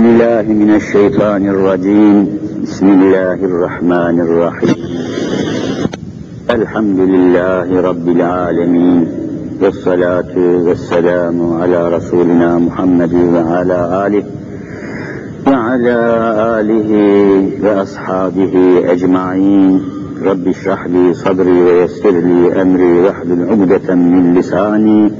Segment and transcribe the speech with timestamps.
[0.00, 2.28] بسم الله من الشيطان الرجيم.
[2.62, 4.76] بسم الله الرحمن الرحيم.
[6.50, 9.08] الحمد لله رب العالمين
[9.62, 10.34] والصلاة
[10.66, 14.24] والسلام على رسولنا محمد وعلى آله
[15.46, 15.98] وعلى
[16.58, 16.90] آله
[17.64, 18.54] وأصحابه
[18.92, 19.80] أجمعين.
[20.22, 25.12] رب اشرح لي صدري ويسر لي أمري واحلل عقدة من لساني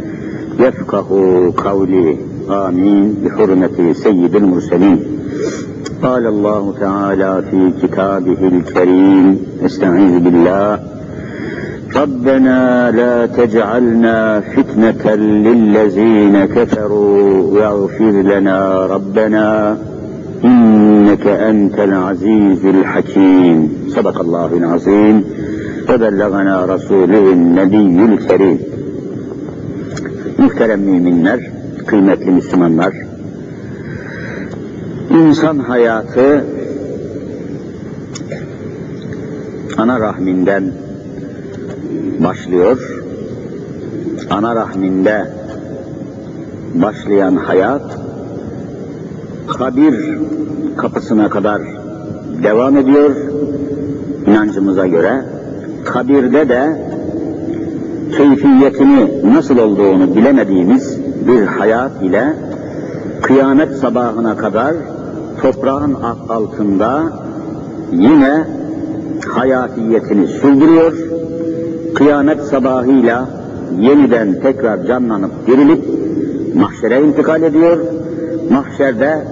[0.59, 1.09] يفقه
[1.57, 2.30] قولي.
[2.49, 4.99] آمين بحرمة سيد المرسلين.
[6.03, 10.81] قال الله تعالى في كتابه الكريم استعيذ بالله.
[11.97, 19.79] ربنا لا تجعلنا فتنة للذين كفروا واغفر لنا ربنا
[20.45, 23.73] إنك أنت العزيز الحكيم.
[23.89, 25.25] صدق الله العظيم.
[25.91, 28.59] وبلغنا رسوله النبي الكريم.
[30.41, 31.41] Muhterem müminler,
[31.91, 32.95] kıymetli Müslümanlar,
[35.11, 36.45] insan hayatı
[39.77, 40.73] ana rahminden
[42.25, 43.03] başlıyor.
[44.31, 45.31] Ana rahminde
[46.75, 47.99] başlayan hayat
[49.59, 50.19] kabir
[50.77, 51.63] kapısına kadar
[52.43, 53.17] devam ediyor
[54.27, 55.25] inancımıza göre.
[55.85, 56.91] Kabirde de
[58.17, 62.35] keyfiyetini nasıl olduğunu bilemediğimiz bir hayat ile
[63.23, 64.75] kıyamet sabahına kadar
[65.43, 65.95] toprağın
[66.29, 67.03] altında
[67.93, 68.45] yine
[69.29, 70.93] hayatiyetini sürdürüyor.
[71.95, 73.29] Kıyamet sabahıyla
[73.79, 75.85] yeniden tekrar canlanıp dirilip
[76.55, 77.79] mahşere intikal ediyor.
[78.51, 79.25] Mahşerde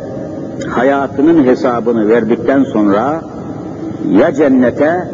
[0.69, 3.21] hayatının hesabını verdikten sonra
[4.11, 5.09] ya cennete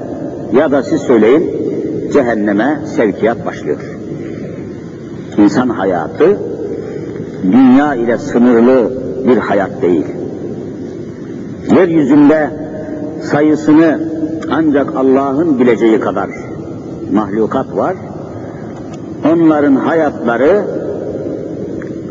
[0.53, 1.51] ya da siz söyleyin
[2.13, 3.81] cehenneme sevkiyat başlıyor.
[5.39, 6.39] İnsan hayatı
[7.53, 8.93] dünya ile sınırlı
[9.27, 10.07] bir hayat değil.
[11.77, 12.51] Yeryüzünde
[13.23, 14.01] sayısını
[14.51, 16.31] ancak Allah'ın bileceği kadar
[17.13, 17.95] mahlukat var.
[19.33, 20.63] Onların hayatları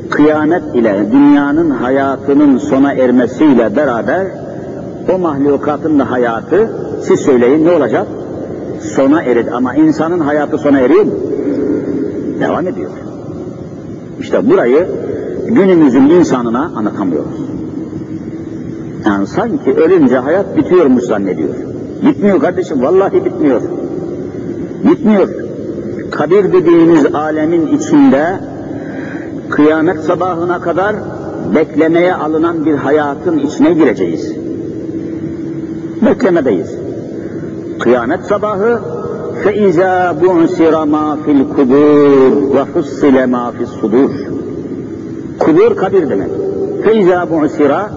[0.09, 4.27] kıyamet ile dünyanın hayatının sona ermesiyle beraber
[5.13, 6.71] o mahlukatın da hayatı
[7.01, 8.07] siz söyleyin ne olacak?
[8.81, 11.11] Sona erir ama insanın hayatı sona eriyor mu?
[12.39, 12.91] Devam ediyor.
[14.19, 14.87] İşte burayı
[15.46, 17.40] günümüzün insanına anlatamıyoruz.
[19.06, 21.54] Yani sanki ölünce hayat bitiyormuş zannediyor.
[22.02, 23.60] Bitmiyor kardeşim, vallahi bitmiyor.
[24.84, 25.28] Bitmiyor.
[26.10, 28.40] Kabir dediğimiz alemin içinde
[29.50, 30.96] kıyamet sabahına kadar
[31.54, 34.32] beklemeye alınan bir hayatın içine gireceğiz.
[36.06, 36.74] Beklemedeyiz.
[37.78, 38.80] Kıyamet sabahı
[39.44, 44.10] فَاِذَا بُعْسِرَ مَا فِي الْكُبُورِ وَفُصِّلَ مَا فِي الصُّدُورِ
[45.39, 46.29] Kubur kabir demek.
[46.83, 47.89] Feyza bu'sira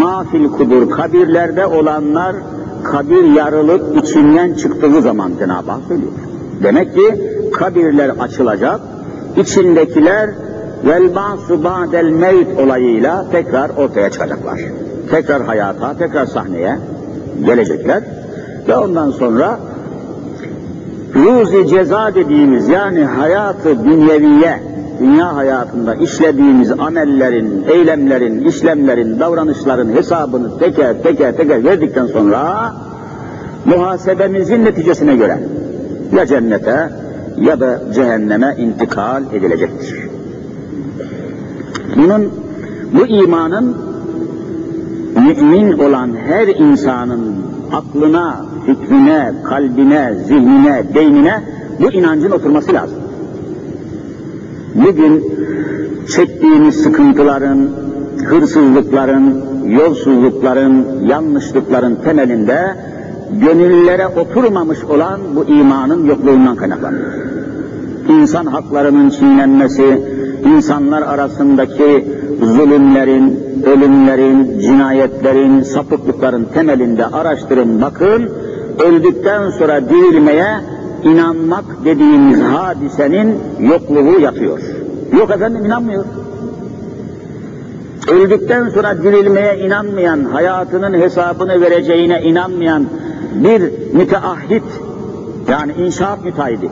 [0.00, 2.36] ma fil kubur kabirlerde olanlar
[2.84, 6.12] kabir yarılıp içinden çıktığı zaman Cenab-ı Hak söylüyor.
[6.62, 8.80] Demek ki kabirler açılacak,
[9.36, 10.30] içindekiler
[10.86, 14.60] vel ba'su ba'del meyt olayıyla tekrar ortaya çıkacaklar.
[15.10, 16.78] Tekrar hayata, tekrar sahneye
[17.44, 18.02] gelecekler
[18.68, 19.58] ve ondan sonra
[21.14, 24.62] ruzi ceza dediğimiz yani hayatı dünyeviye
[25.00, 32.72] dünya hayatında işlediğimiz amellerin, eylemlerin, işlemlerin, davranışların hesabını teker teker teker verdikten sonra
[33.64, 35.38] muhasebemizin neticesine göre
[36.16, 36.90] ya cennete
[37.36, 40.08] ya da cehenneme intikal edilecektir.
[41.96, 42.32] Bunun,
[42.92, 43.76] bu imanın
[45.16, 47.36] mümin olan her insanın
[47.72, 51.42] aklına, fikrine, kalbine, zihnine, beynine
[51.80, 53.05] bu inancın oturması lazım.
[54.76, 55.24] Bugün
[56.16, 57.68] çektiğimiz sıkıntıların,
[58.24, 62.74] hırsızlıkların, yolsuzlukların, yanlışlıkların temelinde
[63.32, 67.12] gönüllere oturmamış olan bu imanın yokluğundan kaynaklanıyor.
[68.08, 70.02] İnsan haklarının çiğnenmesi,
[70.44, 72.06] insanlar arasındaki
[72.42, 78.30] zulümlerin, ölümlerin, cinayetlerin, sapıklıkların temelinde araştırın, bakın,
[78.84, 80.60] öldükten sonra dirilmeye
[81.02, 84.75] inanmak dediğimiz hadisenin yokluğu yatıyor.
[85.12, 86.04] Yok efendim inanmıyor.
[88.10, 92.86] Öldükten sonra dirilmeye inanmayan, hayatının hesabını vereceğine inanmayan
[93.34, 93.62] bir
[93.92, 94.62] müteahhit,
[95.48, 96.70] yani inşaat müteahhidi,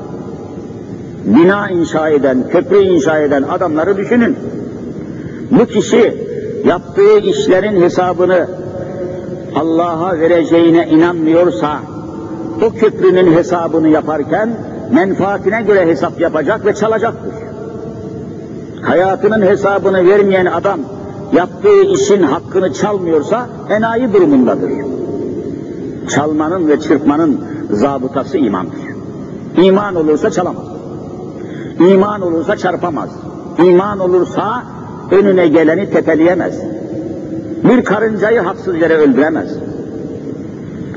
[1.25, 4.37] bina inşa eden, köprü inşa eden adamları düşünün.
[5.51, 6.15] Bu kişi
[6.65, 8.49] yaptığı işlerin hesabını
[9.57, 11.79] Allah'a vereceğine inanmıyorsa,
[12.67, 14.49] o köprünün hesabını yaparken
[14.93, 17.44] menfaatine göre hesap yapacak ve çalacaktır.
[18.85, 20.81] Hayatının hesabını vermeyen adam
[21.33, 24.71] yaptığı işin hakkını çalmıyorsa enayi durumundadır.
[26.09, 27.41] Çalmanın ve çırpmanın
[27.71, 28.81] zabıtası imandır.
[29.63, 30.67] İman olursa çalamaz.
[31.79, 33.11] İman olursa çarpamaz.
[33.59, 34.63] İman olursa
[35.11, 36.61] önüne geleni tepeleyemez.
[37.65, 39.49] Bir karıncayı haksız yere öldüremez.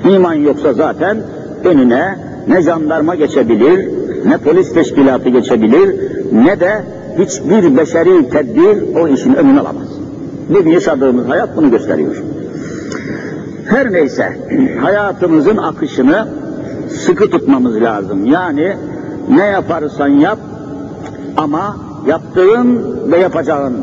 [0.10, 1.18] İman yoksa zaten
[1.64, 2.18] önüne
[2.48, 3.90] ne jandarma geçebilir,
[4.26, 5.96] ne polis teşkilatı geçebilir,
[6.32, 6.84] ne de
[7.18, 9.88] hiçbir beşeri tedbir o işin önünü alamaz.
[10.50, 12.16] Bugün yaşadığımız hayat bunu gösteriyor.
[13.70, 14.38] Her neyse,
[14.82, 16.28] hayatımızın akışını
[16.90, 18.26] sıkı tutmamız lazım.
[18.26, 18.78] Yani
[19.30, 20.40] ne yaparsan yap
[21.38, 21.78] ama
[22.08, 22.82] yaptığın
[23.12, 23.78] ve yapacağın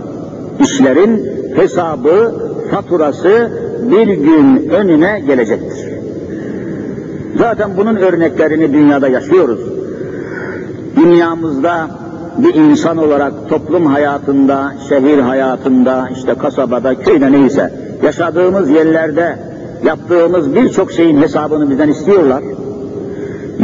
[0.60, 1.26] işlerin
[1.56, 2.34] hesabı,
[2.70, 3.50] faturası
[3.90, 5.94] bir gün önüne gelecektir.
[7.38, 9.60] Zaten bunun örneklerini dünyada yaşıyoruz.
[10.96, 11.90] Dünyamızda
[12.38, 17.72] bir insan olarak toplum hayatında, şehir hayatında, işte kasabada, köyde neyse
[18.02, 19.38] yaşadığımız yerlerde
[19.84, 22.42] yaptığımız birçok şeyin hesabını bizden istiyorlar.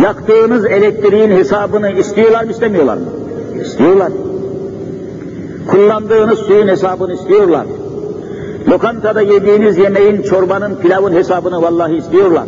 [0.03, 3.07] Yaktığınız elektriğin hesabını istiyorlar mı istemiyorlar mı?
[3.63, 4.13] İstiyorlar.
[5.71, 7.67] Kullandığınız suyun hesabını istiyorlar.
[8.69, 12.45] Lokantada yediğiniz yemeğin, çorbanın, pilavın hesabını vallahi istiyorlar.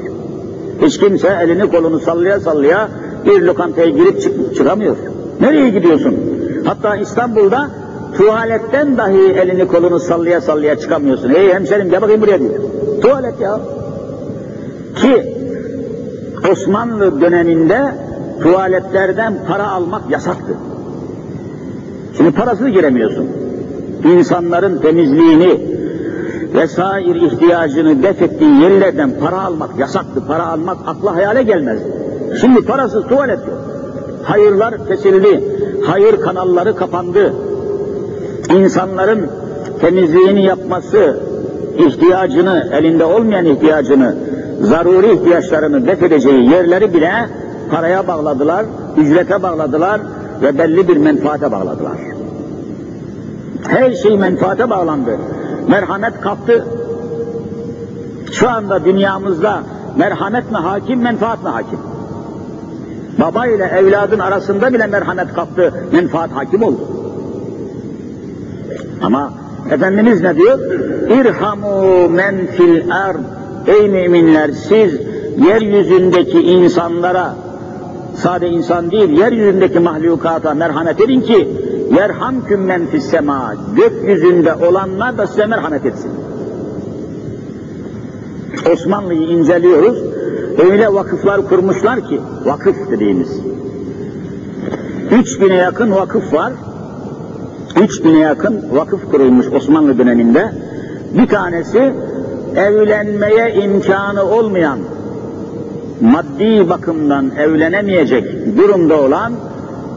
[0.83, 2.89] Hiç kimse elini kolunu sallaya sallaya
[3.27, 4.97] bir lokantaya girip çık çıkamıyor.
[5.41, 6.17] Nereye gidiyorsun?
[6.65, 7.71] Hatta İstanbul'da
[8.17, 11.29] tuvaletten dahi elini kolunu sallaya sallaya çıkamıyorsun.
[11.29, 12.55] Hey hemşerim gel bakayım buraya diyor.
[13.03, 13.61] Tuvalet ya.
[14.97, 15.35] Ki
[16.53, 17.95] Osmanlı döneminde
[18.43, 20.55] tuvaletlerden para almak yasaktı.
[22.17, 23.29] Şimdi parasız giremiyorsun.
[24.05, 25.61] İnsanların temizliğini
[26.55, 30.27] vesaire ihtiyacını def ettiği yerlerden para almak yasaktı.
[30.27, 31.81] Para almak akla hayale gelmez.
[32.41, 33.72] Şimdi parasız tuvalet yok.
[34.23, 35.45] Hayırlar kesildi.
[35.87, 37.35] Hayır kanalları kapandı.
[38.51, 39.31] İnsanların
[39.81, 41.21] temizliğini yapması,
[41.79, 44.15] ihtiyacını, elinde olmayan ihtiyacını,
[44.61, 47.13] zaruri ihtiyaçlarını def edeceği yerleri bile
[47.71, 48.67] paraya bağladılar,
[48.97, 50.01] ücrete bağladılar
[50.43, 51.97] ve belli bir menfaate bağladılar.
[53.69, 55.19] Her şey menfaate bağlandı.
[55.69, 56.67] Merhamet kaptı.
[58.33, 59.63] Şu anda dünyamızda
[59.97, 61.79] merhamet mi hakim, menfaat mi hakim?
[63.19, 66.81] Baba ile evladın arasında bile merhamet kaptı, menfaat hakim oldu.
[69.03, 69.33] Ama
[69.71, 70.59] Efendimiz ne diyor?
[71.11, 73.19] İrhamu men fil ard.
[73.67, 75.01] Ey müminler siz
[75.47, 77.35] yeryüzündeki insanlara
[78.15, 81.49] sade insan değil, yeryüzündeki mahlukata merhamet edin ki
[81.97, 83.55] yerhamküm men fis sema.
[83.77, 86.11] Gökyüzünde olanlar da size merhamet etsin.
[88.73, 89.99] Osmanlı'yı inceliyoruz.
[90.59, 93.41] Öyle vakıflar kurmuşlar ki, vakıf dediğimiz.
[95.11, 96.53] Üç bine yakın vakıf var.
[97.83, 100.53] Üç bine yakın vakıf kurulmuş Osmanlı döneminde.
[101.19, 101.93] Bir tanesi
[102.57, 104.79] evlenmeye imkanı olmayan,
[106.01, 109.33] maddi bakımdan evlenemeyecek durumda olan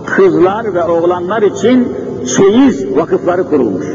[0.05, 1.87] kızlar ve oğlanlar için
[2.37, 3.85] çeyiz vakıfları kurulmuş.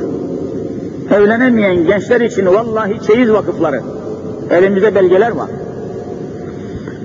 [1.10, 3.82] Evlenemeyen gençler için vallahi çeyiz vakıfları.
[4.50, 5.48] Elimizde belgeler var.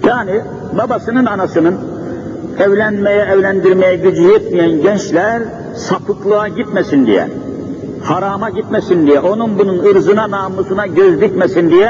[0.08, 0.42] Yani
[0.78, 1.76] babasının anasının
[2.60, 5.42] evlenmeye, evlendirmeye gücü yetmeyen gençler
[5.76, 7.28] sapıklığa gitmesin diye,
[8.04, 11.90] harama gitmesin diye, onun bunun ırzına, namusuna göz dikmesin diye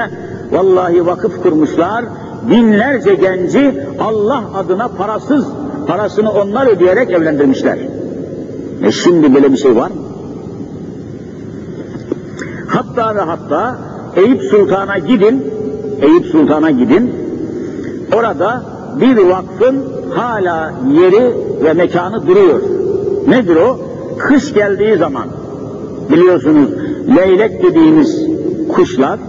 [0.52, 2.06] vallahi vakıf kurmuşlar.
[2.50, 5.46] Binlerce genci Allah adına parasız,
[5.88, 7.78] parasını onlar ödeyerek evlendirmişler.
[8.84, 9.96] E şimdi böyle bir şey var mı?
[12.68, 13.78] Hatta ve hatta
[14.16, 15.54] Eyüp Sultan'a gidin,
[16.01, 17.25] Eyüp Sultan'a gidin,
[18.14, 18.64] orada
[19.02, 19.86] bir vakfın
[20.16, 21.34] hala yeri
[21.64, 22.62] ve mekanı duruyor.
[23.28, 23.80] Nedir o?
[24.18, 25.26] Kış geldiği zaman
[26.12, 26.70] biliyorsunuz
[27.18, 28.26] leylek dediğimiz
[28.70, 29.20] kuşlar,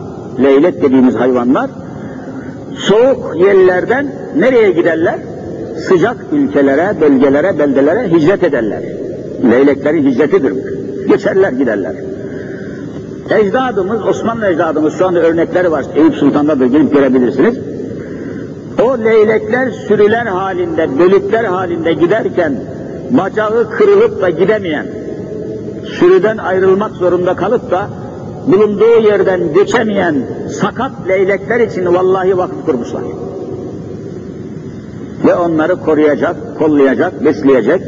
[0.42, 1.71] leylek dediğimiz hayvanlar
[2.76, 4.06] soğuk yerlerden
[4.37, 5.18] nereye giderler?
[5.88, 8.83] Sıcak ülkelere, bölgelere, beldelere hicret ederler.
[9.50, 10.52] Leyleklerin hicretidir.
[11.09, 11.95] Geçerler giderler.
[13.30, 15.85] Ecdadımız, Osmanlı ecdadımız şu anda örnekleri var.
[15.97, 17.54] Eyüp Sultan'da da gelip görebilirsiniz.
[19.04, 22.54] Leylekler sürüler halinde, bölükler halinde giderken
[23.10, 24.86] bacağı kırılıp da gidemeyen,
[25.84, 27.88] sürüden ayrılmak zorunda kalıp da
[28.46, 30.14] bulunduğu yerden geçemeyen
[30.60, 33.02] sakat leylekler için vallahi vakıf kurmuşlar.
[35.26, 37.82] Ve onları koruyacak, kollayacak, besleyecek,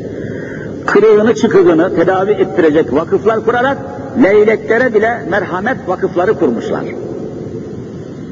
[0.86, 3.78] kırığını çıkığını tedavi ettirecek vakıflar kurarak
[4.22, 6.84] leyleklere bile merhamet vakıfları kurmuşlar.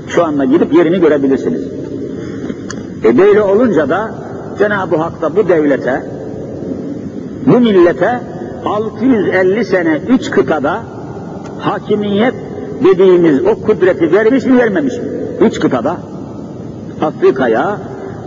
[0.09, 1.76] Şu anda gidip yerini görebilirsiniz.
[3.07, 4.11] E böyle olunca da
[4.59, 6.03] Cenab-ı Hak da bu devlete,
[7.47, 8.21] bu millete
[8.65, 10.83] 650 sene üç kıtada
[11.59, 12.35] hakimiyet
[12.85, 15.05] dediğimiz o kudreti vermiş mi vermemiş mi?
[15.41, 15.97] Üç kıtada
[17.03, 17.79] Afrika'ya,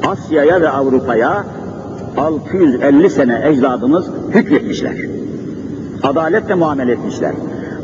[0.08, 1.46] Asya'ya ve Avrupa'ya
[2.18, 4.96] 650 sene ecdadımız hükmetmişler.
[6.04, 7.32] Adaletle muamele etmişler.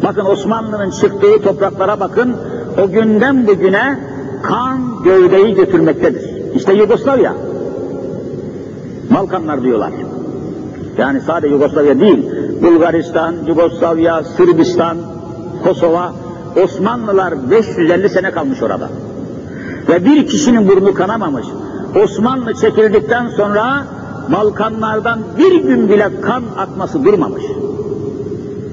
[0.03, 2.35] Bakın Osmanlı'nın çıktığı topraklara bakın,
[2.83, 3.99] o günden bugüne
[4.43, 6.34] kan gövdeyi götürmektedir.
[6.55, 7.33] İşte Yugoslavya.
[9.13, 9.91] Balkanlar diyorlar.
[10.97, 12.29] Yani sadece Yugoslavya değil,
[12.61, 14.97] Bulgaristan, Yugoslavya, Sırbistan,
[15.63, 16.13] Kosova,
[16.63, 18.89] Osmanlılar 550 sene kalmış orada.
[19.89, 21.45] Ve bir kişinin burnu kanamamış.
[22.03, 23.83] Osmanlı çekildikten sonra
[24.31, 27.43] Balkanlardan bir gün bile kan akması durmamış.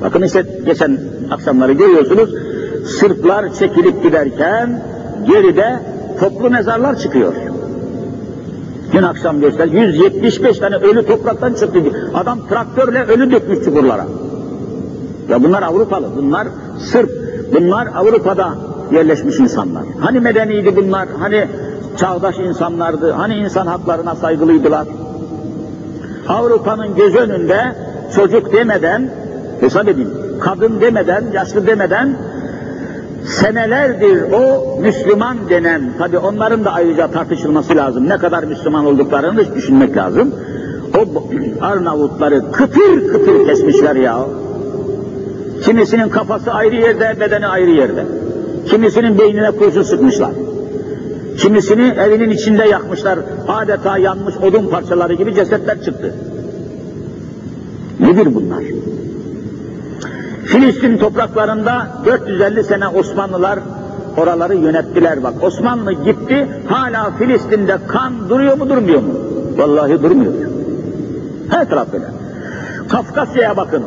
[0.00, 0.98] Bakın işte geçen
[1.30, 2.34] akşamları görüyorsunuz,
[2.86, 4.82] Sırplar çekilip giderken
[5.26, 5.80] geride
[6.20, 7.32] toplu mezarlar çıkıyor.
[8.92, 11.78] Dün akşam göster 175 tane ölü topraktan çıktı.
[12.14, 14.06] Adam traktörle ölü dökmüş çukurlara.
[15.28, 17.11] Ya bunlar Avrupalı, bunlar Sırp,
[17.54, 18.54] bunlar Avrupa'da
[18.92, 19.82] yerleşmiş insanlar.
[20.00, 21.49] Hani medeniydi bunlar, hani
[21.96, 24.87] çağdaş insanlardı, hani insan haklarına saygılıydılar.
[26.28, 27.76] Avrupa'nın göz önünde
[28.14, 29.11] çocuk demeden,
[29.61, 30.08] hesap edin,
[30.40, 32.16] kadın demeden, yaşlı demeden
[33.25, 39.97] senelerdir o Müslüman denen, tabi onların da ayrıca tartışılması lazım, ne kadar Müslüman olduklarını düşünmek
[39.97, 40.35] lazım.
[40.99, 41.25] O
[41.64, 44.26] Arnavutları kıtır kıtır kesmişler ya.
[45.64, 48.05] Kimisinin kafası ayrı yerde, bedeni ayrı yerde.
[48.67, 50.31] Kimisinin beynine kurşun sıkmışlar.
[51.38, 53.19] Kimisini evinin içinde yakmışlar.
[53.49, 56.14] Adeta yanmış odun parçaları gibi cesetler çıktı.
[58.00, 58.62] Nedir bunlar?
[60.46, 63.58] Filistin topraklarında 450 sene Osmanlılar
[64.16, 65.34] oraları yönettiler bak.
[65.42, 69.14] Osmanlı gitti, hala Filistin'de kan duruyor mu durmuyor mu?
[69.56, 70.32] Vallahi durmuyor.
[71.50, 72.04] Her taraf böyle.
[72.88, 73.82] Kafkasya'ya bakın.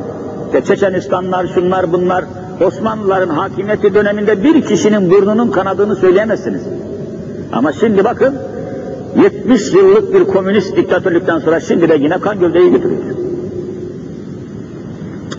[0.45, 2.25] İşte Çeçenistanlar, şunlar bunlar,
[2.65, 6.62] Osmanlıların hakimiyeti döneminde bir kişinin burnunun kanadığını söyleyemezsiniz.
[7.53, 8.35] Ama şimdi bakın,
[9.24, 13.01] 70 yıllık bir komünist diktatörlükten sonra şimdi de yine kan gövdeyi getiriyor.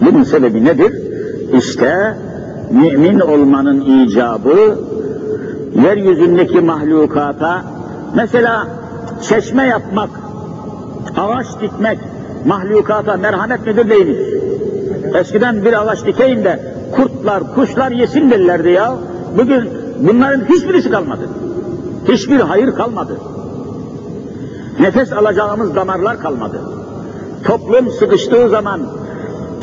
[0.00, 1.05] Bunun sebebi nedir?
[1.58, 2.16] İşte
[2.70, 4.78] mümin olmanın icabı,
[5.82, 7.62] yeryüzündeki mahlukata,
[8.14, 8.66] mesela
[9.22, 10.10] çeşme yapmak,
[11.16, 11.98] ağaç dikmek,
[12.46, 14.36] mahlukata merhamet midir değil midir?
[15.14, 16.60] Eskiden bir ağaç dikeyin de
[16.96, 18.94] kurtlar, kuşlar yesin derlerdi ya.
[19.38, 19.70] Bugün
[20.00, 21.28] bunların hiçbirisi kalmadı.
[22.08, 23.16] Hiçbir hayır kalmadı.
[24.80, 26.60] Nefes alacağımız damarlar kalmadı.
[27.44, 28.80] Toplum sıkıştığı zaman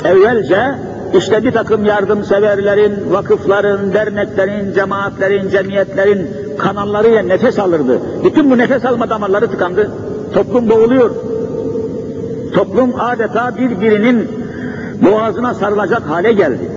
[0.06, 0.76] evvelce
[1.18, 8.00] işte bir takım yardımseverlerin, vakıfların, derneklerin, cemaatlerin, cemiyetlerin kanallarıyla nefes alırdı.
[8.24, 9.92] Bütün bu nefes alma damarları tıkandı.
[10.34, 11.12] Toplum boğuluyor.
[12.54, 14.28] Toplum adeta birbirinin
[15.02, 16.72] boğazına sarılacak hale geldi.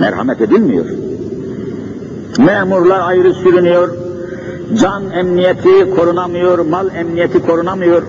[0.00, 0.86] Merhamet edilmiyor.
[2.38, 3.88] Memurlar ayrı sürünüyor,
[4.80, 8.02] can emniyeti korunamıyor, mal emniyeti korunamıyor.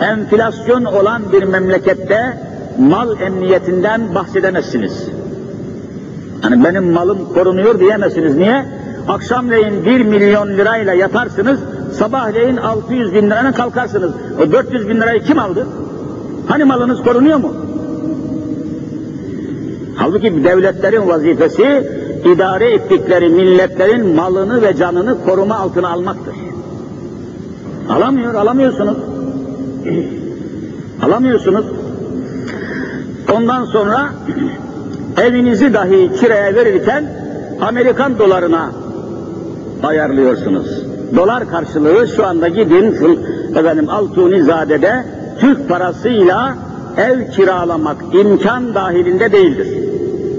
[0.00, 2.45] Enflasyon olan bir memlekette
[2.78, 5.08] mal emniyetinden bahsedemezsiniz.
[6.42, 8.36] Hani benim malım korunuyor diyemezsiniz.
[8.36, 8.64] Niye?
[9.08, 11.60] Akşamleyin bir milyon lirayla yatarsınız,
[11.92, 14.12] sabahleyin 600 bin lirayla kalkarsınız.
[14.42, 15.66] O 400 bin lirayı kim aldı?
[16.48, 17.52] Hani malınız korunuyor mu?
[19.96, 21.90] Halbuki devletlerin vazifesi
[22.24, 26.34] idare ettikleri milletlerin malını ve canını koruma altına almaktır.
[27.88, 28.96] Alamıyor, alamıyorsunuz.
[31.02, 31.66] Alamıyorsunuz.
[33.32, 34.10] Ondan sonra
[35.22, 37.04] evinizi dahi kiraya verirken
[37.60, 38.70] Amerikan dolarına
[39.82, 40.84] ayarlıyorsunuz.
[41.16, 42.94] Dolar karşılığı şu anda gidin
[43.56, 45.04] efendim Altunizade'de
[45.40, 46.54] Türk parasıyla
[46.96, 49.68] ev kiralamak imkan dahilinde değildir.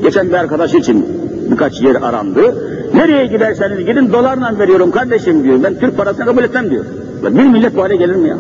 [0.04, 1.06] Geçen bir arkadaş için
[1.52, 2.56] birkaç yer arandı.
[2.94, 5.64] Nereye giderseniz gidin dolarla veriyorum kardeşim diyor.
[5.64, 6.86] Ben Türk parasını kabul etmem diyor.
[7.24, 8.38] Bir millet bu hale gelir mi ya?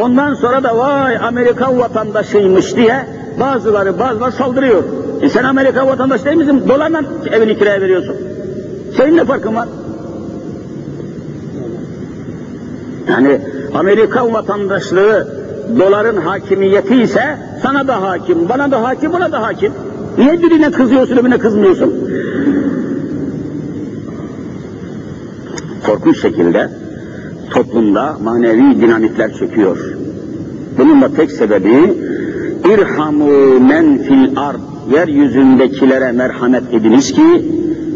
[0.00, 3.06] Ondan sonra da vay Amerikan vatandaşıymış diye
[3.40, 4.82] bazıları bazıları saldırıyor.
[5.22, 6.62] E sen Amerikan vatandaşı değil misin?
[6.68, 8.16] Dolarla evini kiraya veriyorsun.
[8.96, 9.68] Senin ne farkın var?
[13.08, 13.40] Yani
[13.74, 15.28] Amerikan vatandaşlığı
[15.78, 19.72] doların hakimiyeti ise sana da hakim, bana da hakim, buna da hakim.
[20.18, 21.94] Niye birine kızıyorsun, öbürüne kızmıyorsun?
[25.86, 26.70] Korkunç şekilde
[27.54, 29.78] toplumda manevi dinamikler çöküyor.
[30.78, 31.94] Bunun da tek sebebi
[32.74, 37.52] irhamu men fil ard yeryüzündekilere merhamet ediniz ki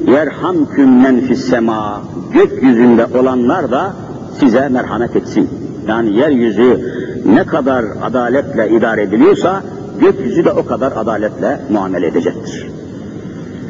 [0.07, 3.93] yerhamküm men fis sema gökyüzünde olanlar da
[4.41, 5.49] size merhamet etsin.
[5.89, 6.81] Yani yeryüzü
[7.27, 9.63] ne kadar adaletle idare ediliyorsa
[10.01, 12.67] gökyüzü de o kadar adaletle muamele edecektir.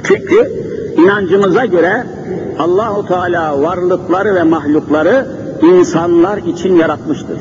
[0.04, 0.52] Çünkü
[0.96, 2.06] inancımıza göre
[2.58, 5.26] Allahu Teala varlıkları ve mahlukları
[5.62, 7.38] insanlar için yaratmıştır.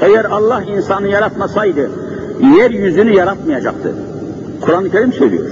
[0.00, 1.90] Eğer Allah insanı yaratmasaydı
[2.58, 3.94] yeryüzünü yaratmayacaktı.
[4.60, 5.44] Kur'an-ı Kerim söylüyor.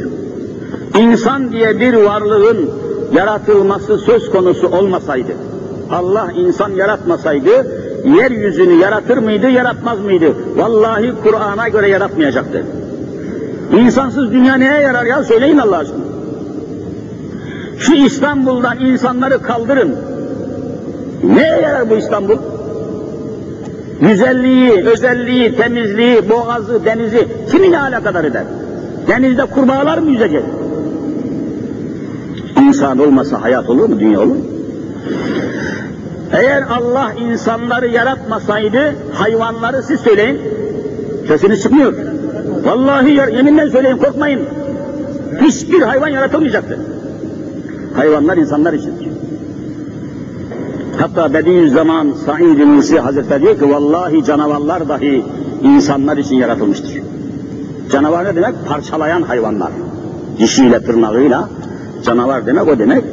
[0.98, 2.70] İnsan diye bir varlığın
[3.14, 5.32] yaratılması söz konusu olmasaydı,
[5.90, 7.50] Allah insan yaratmasaydı,
[8.04, 10.34] yeryüzünü yaratır mıydı, yaratmaz mıydı?
[10.56, 12.66] Vallahi Kur'an'a göre yaratmayacaktı.
[13.72, 15.24] İnsansız dünya neye yarar ya?
[15.24, 16.04] Söyleyin Allah aşkına.
[17.78, 19.96] Şu İstanbul'dan insanları kaldırın.
[21.28, 22.36] Neye yarar bu İstanbul?
[24.00, 28.44] Güzelliği, özelliği, temizliği, boğazı, denizi kiminle alakadar eder?
[29.08, 30.42] Denizde kurbağalar mı yüzecek?
[32.60, 34.36] İnsan olmasa hayat olur mu, dünya olur mu?
[36.32, 40.40] Eğer Allah insanları yaratmasaydı, hayvanları siz söyleyin,
[41.28, 41.94] sesiniz çıkmıyor.
[42.64, 44.40] Vallahi yeminle söyleyin, korkmayın.
[45.40, 46.78] Hiçbir hayvan yaratılmayacaktı.
[47.96, 48.92] Hayvanlar insanlar için.
[50.98, 55.24] Hatta Bediüzzaman Said-i Nursi Hazretleri diyor ki, vallahi canavarlar dahi
[55.62, 57.02] insanlar için yaratılmıştır.
[57.92, 58.54] Canavar ne demek?
[58.68, 59.70] Parçalayan hayvanlar.
[60.38, 61.48] Dişiyle, tırnağıyla
[62.04, 63.04] canavar demek o demek.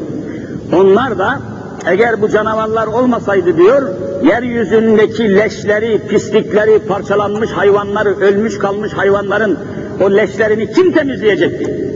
[0.76, 1.40] Onlar da
[1.86, 3.82] eğer bu canavarlar olmasaydı diyor,
[4.24, 9.60] yeryüzündeki leşleri, pislikleri, parçalanmış hayvanları, ölmüş kalmış hayvanların
[10.04, 11.91] o leşlerini kim temizleyecekti?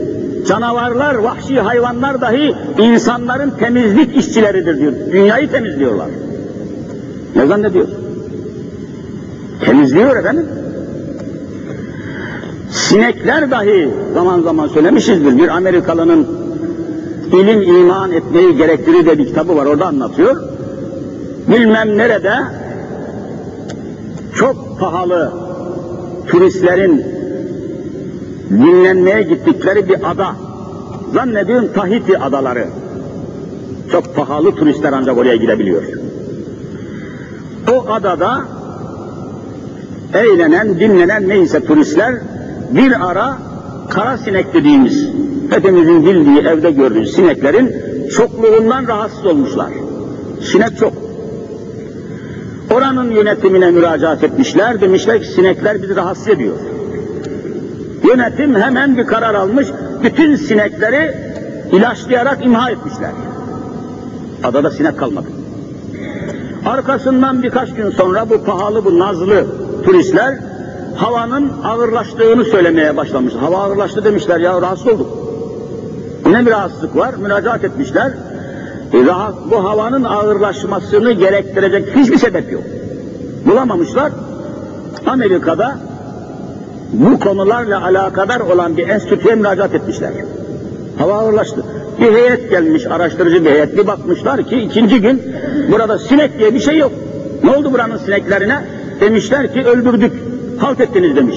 [0.48, 4.92] Canavarlar, vahşi hayvanlar dahi insanların temizlik işçileridir diyor.
[5.12, 6.08] Dünyayı temizliyorlar.
[7.36, 7.88] Ne zannediyor?
[9.64, 10.46] Temizliyor efendim.
[12.70, 15.38] Sinekler dahi zaman zaman söylemişizdir.
[15.38, 16.26] Bir Amerikalının
[17.32, 20.42] ilim iman etmeyi gerektirir de bir kitabı var orada anlatıyor.
[21.48, 22.34] Bilmem nerede
[24.34, 25.32] çok pahalı
[26.26, 27.15] turistlerin
[28.50, 30.36] dinlenmeye gittikleri bir ada.
[31.14, 32.66] Zannediyorum Tahiti adaları.
[33.92, 35.82] Çok pahalı turistler ancak oraya gidebiliyor.
[37.72, 38.44] O adada
[40.14, 42.14] eğlenen, dinlenen neyse turistler
[42.70, 43.38] bir ara
[43.90, 45.08] kara sinek dediğimiz
[45.50, 47.72] hepimizin bildiği evde gördüğü sineklerin
[48.16, 49.70] çokluğundan rahatsız olmuşlar.
[50.42, 50.92] Sinek çok.
[52.74, 56.56] Oranın yönetimine müracaat etmişler, demişler ki sinekler bizi rahatsız ediyor.
[58.08, 59.66] Yönetim hemen bir karar almış,
[60.02, 61.14] bütün sinekleri
[61.72, 63.10] ilaçlayarak imha etmişler.
[64.44, 65.26] Adada sinek kalmadı.
[66.66, 69.46] Arkasından birkaç gün sonra bu pahalı, bu nazlı
[69.84, 70.38] turistler
[70.96, 73.34] havanın ağırlaştığını söylemeye başlamış.
[73.34, 75.06] Hava ağırlaştı demişler ya rahatsız olduk.
[76.26, 77.14] Ne bir rahatsızlık var?
[77.14, 78.12] Müracaat etmişler.
[78.92, 82.62] E, rahat, bu havanın ağırlaşmasını gerektirecek hiçbir sebep yok.
[83.46, 84.12] Bulamamışlar.
[85.06, 85.78] Amerika'da
[86.92, 90.10] bu konularla alakadar olan bir enstitüye müracaat etmişler.
[90.98, 91.64] Hava ağırlaştı.
[92.00, 93.78] Bir heyet gelmiş, araştırıcı bir heyet.
[93.78, 95.22] Bir bakmışlar ki ikinci gün
[95.72, 96.92] burada sinek diye bir şey yok.
[97.44, 98.64] Ne oldu buranın sineklerine?
[99.00, 100.12] Demişler ki öldürdük,
[100.58, 101.36] halt ettiniz demiş.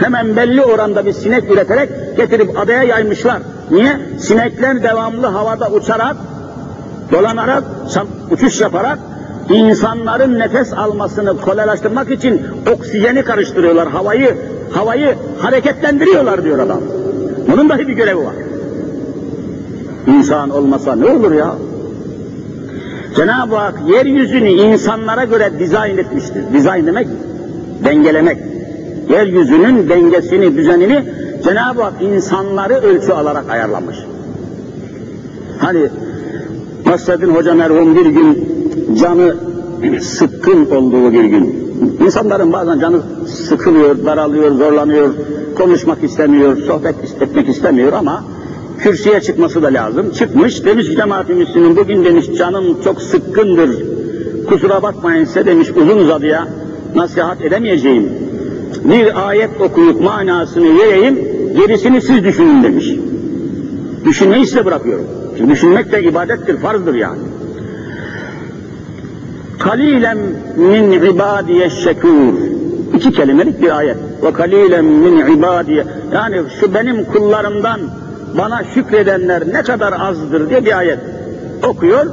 [0.00, 3.42] Hemen belli oranda bir sinek üreterek getirip adaya yaymışlar.
[3.70, 4.00] Niye?
[4.18, 6.16] Sinekler devamlı havada uçarak,
[7.12, 7.64] dolanarak,
[8.30, 8.98] uçuş yaparak
[9.50, 12.42] insanların nefes almasını kolaylaştırmak için
[12.74, 14.34] oksijeni karıştırıyorlar, havayı
[14.70, 16.80] havayı hareketlendiriyorlar diyor adam.
[17.52, 18.34] Bunun dahi bir görevi var.
[20.06, 21.54] İnsan olmasa ne olur ya?
[23.16, 26.42] Cenab-ı Hak yeryüzünü insanlara göre dizayn etmiştir.
[26.52, 27.08] Dizayn demek
[27.84, 28.38] dengelemek.
[29.08, 31.04] Yeryüzünün dengesini, düzenini
[31.44, 33.96] Cenab-ı Hak insanları ölçü alarak ayarlamış.
[35.58, 35.88] Hani
[36.86, 38.53] Nasreddin Hoca merhum bir gün
[39.00, 39.36] canı
[40.00, 41.74] sıkkın olduğu bir gün.
[42.04, 45.10] İnsanların bazen canı sıkılıyor, daralıyor, zorlanıyor,
[45.58, 48.24] konuşmak istemiyor, sohbet etmek istemiyor ama
[48.78, 50.10] kürsüye çıkması da lazım.
[50.10, 53.70] Çıkmış, demiş ki bugün demiş canım çok sıkkındır.
[54.48, 56.48] Kusura bakmayın size demiş uzun uzadıya
[56.94, 58.08] nasihat edemeyeceğim.
[58.84, 61.18] Bir ayet okuyup manasını vereyim,
[61.56, 62.90] gerisini siz düşünün demiş.
[64.04, 65.04] Düşünmeyi size bırakıyorum.
[65.38, 67.18] Çünkü düşünmek de ibadettir, farzdır yani.
[69.58, 70.18] Kalilen
[70.56, 72.34] min ibadiye şekur.
[72.94, 73.96] İki kelimelik bir ayet.
[74.22, 75.84] Ve kalilen min ibadiye.
[76.12, 77.80] Yani şu benim kullarımdan
[78.38, 80.98] bana şükredenler ne kadar azdır diye bir ayet
[81.62, 82.06] okuyor.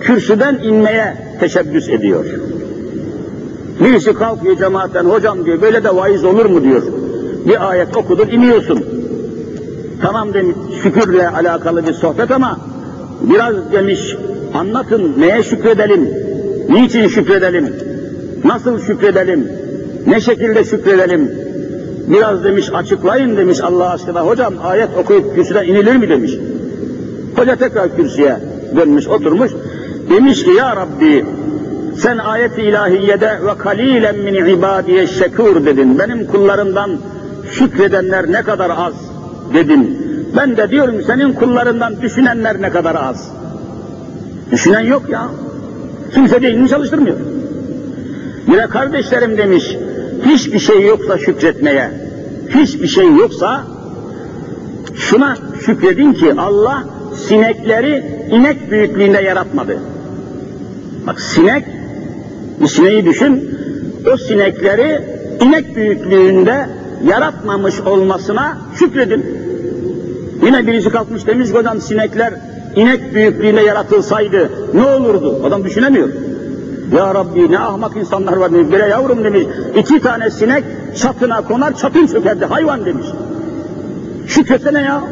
[0.00, 2.24] Kürsüden inmeye teşebbüs ediyor.
[3.80, 6.82] Birisi kalkıyor cemaatten, hocam diyor, böyle de vaiz olur mu diyor.
[7.46, 8.84] Bir ayet okudur, iniyorsun.
[10.02, 12.60] Tamam demiş, şükürle alakalı bir sohbet ama
[13.22, 14.16] biraz demiş,
[14.54, 16.08] anlatın neye şükredelim,
[16.72, 17.72] niçin şükredelim,
[18.44, 19.48] nasıl şükredelim,
[20.06, 21.30] ne şekilde şükredelim,
[22.08, 26.32] Biraz demiş açıklayın demiş Allah aşkına hocam ayet okuyup kürsüden inilir mi demiş.
[27.36, 28.36] Hoca tekrar kürsüye
[28.76, 29.52] dönmüş oturmuş.
[30.10, 31.24] Demiş ki ya Rabbi
[31.96, 35.98] sen ayet-i ilahiyede ve kalilen min ibadiye şekur dedin.
[35.98, 36.90] Benim kullarımdan
[37.50, 38.94] şükredenler ne kadar az
[39.54, 39.98] dedin.
[40.36, 43.30] Ben de diyorum senin kullarından düşünenler ne kadar az.
[44.50, 45.28] Düşünen yok ya.
[46.14, 47.16] Kimse beynini çalıştırmıyor.
[48.48, 49.76] Yine kardeşlerim demiş,
[50.24, 51.90] hiçbir şey yoksa şükretmeye,
[52.48, 53.64] hiçbir şey yoksa
[54.94, 56.84] şuna şükredin ki Allah
[57.16, 59.78] sinekleri inek büyüklüğünde yaratmadı.
[61.06, 61.64] Bak sinek,
[62.60, 63.58] bir sineği düşün,
[64.12, 65.00] o sinekleri
[65.40, 66.66] inek büyüklüğünde
[67.08, 69.24] yaratmamış olmasına şükredin.
[70.46, 72.34] Yine birisi kalkmış demiş ki hocam sinekler
[72.76, 75.40] inek büyüklüğünde yaratılsaydı ne olurdu?
[75.44, 76.08] Adam düşünemiyor.
[76.96, 78.72] Ya Rabbi ne ahmak insanlar var demiş.
[78.72, 79.42] Bire yavrum demiş.
[79.76, 80.64] iki tane sinek
[80.96, 82.44] çatına konar çatın çökerdi.
[82.44, 83.06] Hayvan demiş.
[84.26, 85.02] Şükretsene ya.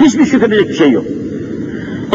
[0.00, 1.04] Hiçbir şükredecek bir şey yok.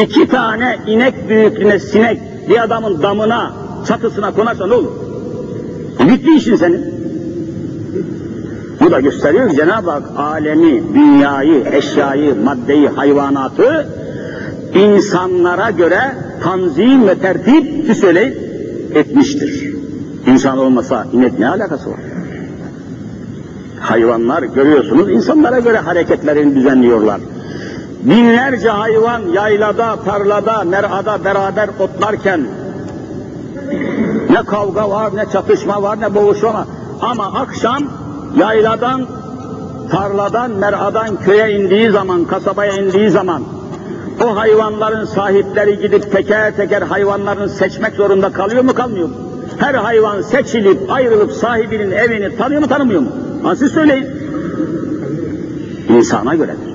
[0.04, 3.54] İki tane inek büyüklüğüne sinek bir adamın damına,
[3.88, 4.92] çatısına konarsa ne olur?
[6.00, 7.04] Bitti işin senin.
[8.82, 13.88] Bu da gösteriyor Cenab-ı Hak alemi, dünyayı, eşyayı, maddeyi, hayvanatı
[14.76, 16.02] insanlara göre
[16.44, 18.36] tanzim ve tertip söyleyin
[18.96, 19.74] etmiştir.
[20.28, 22.00] İnsan olmasa inek ne alakası var?
[23.80, 27.22] Hayvanlar görüyorsunuz insanlara göre hareketlerini düzenliyorlar.
[28.04, 32.42] Binlerce hayvan yaylada, tarlada, merada beraber otlarken
[34.30, 36.66] ne kavga var, ne çatışma var, ne boğuşma var.
[37.02, 37.84] Ama akşam
[38.38, 39.08] yayladan,
[39.92, 43.44] tarladan, meradan köye indiği zaman, kasabaya indiği zaman
[44.22, 49.16] o hayvanların sahipleri gidip teker teker hayvanlarını seçmek zorunda kalıyor mu kalmıyor mu?
[49.58, 53.10] Her hayvan seçilip ayrılıp sahibinin evini tanıyor mu tanımıyor mu?
[53.44, 54.08] Ha siz söyleyin.
[55.90, 56.74] İnsana göredir.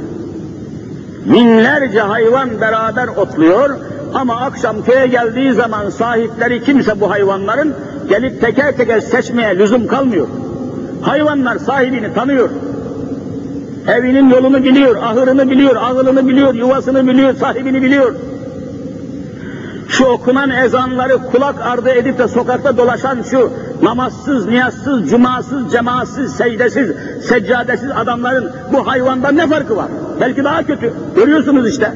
[1.24, 3.70] Binlerce hayvan beraber otluyor
[4.14, 7.74] ama akşam köye geldiği zaman sahipleri kimse bu hayvanların
[8.09, 10.27] gelip teker teker seçmeye lüzum kalmıyor.
[11.03, 12.48] Hayvanlar sahibini tanıyor.
[13.88, 18.14] Evinin yolunu biliyor, ahırını biliyor, ağılını biliyor, yuvasını biliyor, sahibini biliyor.
[19.88, 23.51] Şu okunan ezanları kulak ardı edip de sokakta dolaşan şu
[23.83, 26.90] namazsız, niyazsız, cumasız, cemaatsiz, secdesiz,
[27.29, 29.88] seccadesiz adamların bu hayvandan ne farkı var?
[30.20, 30.92] Belki daha kötü.
[31.16, 31.92] Görüyorsunuz işte.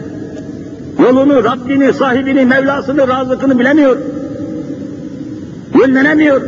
[0.98, 3.96] Yolunu, Rabbini, sahibini, Mevlasını, razıkını bilemiyor.
[5.80, 6.42] Yönlenemiyor.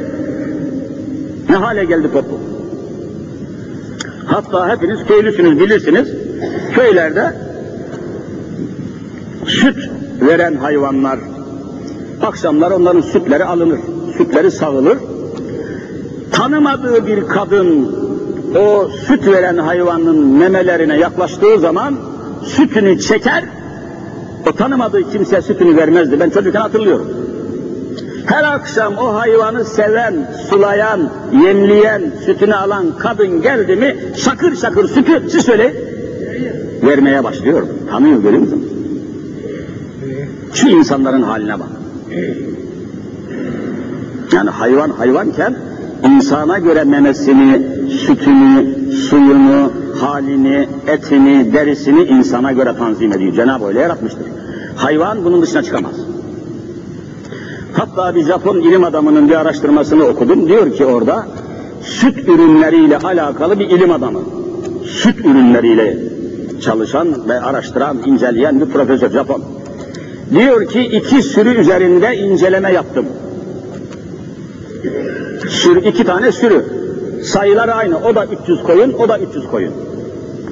[1.48, 2.53] Ne hale geldi toplum?
[4.26, 6.08] Hatta hepiniz köylüsünüz, bilirsiniz.
[6.74, 7.32] Köylerde
[9.46, 11.18] süt veren hayvanlar,
[12.22, 13.78] akşamlar onların sütleri alınır,
[14.16, 14.98] sütleri sağılır.
[16.32, 17.96] Tanımadığı bir kadın
[18.58, 21.96] o süt veren hayvanın memelerine yaklaştığı zaman
[22.44, 23.44] sütünü çeker,
[24.48, 26.20] o tanımadığı kimse sütünü vermezdi.
[26.20, 27.23] Ben çocukken hatırlıyorum.
[28.26, 30.14] Her akşam o hayvanı seven,
[30.50, 35.74] sulayan, yemleyen, sütünü alan kadın geldi mi şakır şakır sütü siz söyleyin
[36.82, 37.66] vermeye başlıyor.
[37.90, 38.64] Tanıyor görüyor musunuz?
[40.54, 41.68] Şu insanların haline bak.
[44.32, 45.56] Yani hayvan hayvanken
[46.04, 53.34] insana göre memesini, sütünü, suyunu, halini, etini, derisini insana göre tanzim ediyor.
[53.34, 54.26] Cenab-ı öyle yaratmıştır.
[54.76, 55.94] Hayvan bunun dışına çıkamaz.
[57.76, 60.48] Hatta bir Japon ilim adamının bir araştırmasını okudum.
[60.48, 61.26] Diyor ki orada
[61.82, 64.20] süt ürünleriyle alakalı bir ilim adamı.
[64.84, 65.98] Süt ürünleriyle
[66.60, 69.42] çalışan ve araştıran, inceleyen bir profesör Japon.
[70.34, 73.06] Diyor ki iki sürü üzerinde inceleme yaptım.
[75.48, 76.64] Sürü, iki tane sürü.
[77.24, 77.98] Sayıları aynı.
[77.98, 79.72] O da 300 koyun, o da 300 koyun.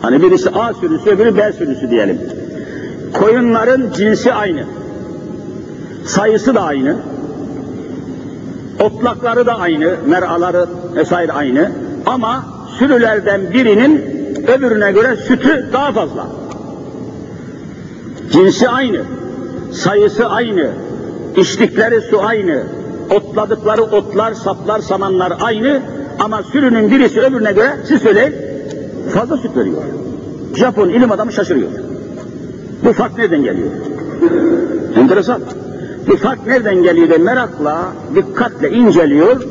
[0.02, 2.18] Hani birisi A sürüsü, öbürü B sürüsü diyelim.
[3.12, 4.64] Koyunların cinsi aynı.
[6.04, 6.96] Sayısı da aynı.
[8.82, 11.72] Otlakları da aynı, meraları vesaire aynı.
[12.06, 12.44] Ama
[12.78, 13.98] sürülerden birinin
[14.46, 16.26] öbürüne göre sütü daha fazla.
[18.32, 19.00] Cinsi aynı,
[19.72, 20.70] sayısı aynı,
[21.36, 22.62] içtikleri su aynı,
[23.10, 25.80] otladıkları otlar, saplar, samanlar aynı
[26.20, 28.34] ama sürünün birisi öbürüne göre siz söyleyin
[29.14, 29.82] fazla süt veriyor.
[30.54, 31.70] Japon ilim adamı şaşırıyor.
[32.84, 33.68] Bu fark nereden geliyor?
[34.96, 35.40] Enteresan.
[36.22, 39.42] Fark nereden geliyor de merakla, dikkatle inceliyor.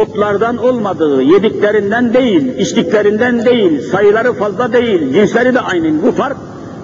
[0.00, 6.02] Otlardan olmadığı, yediklerinden değil, içtiklerinden değil, sayıları fazla değil, cinsleri de aynı.
[6.02, 6.36] Bu fark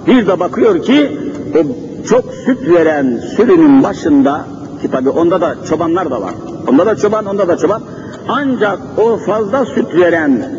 [0.06, 1.18] bir de bakıyor ki
[1.54, 1.58] o
[2.06, 4.46] çok süt veren sürünün başında
[4.82, 6.34] ki tabi onda da çobanlar da var.
[6.68, 7.82] Onda da çoban, onda da çoban.
[8.28, 10.50] ancak o fazla süt veren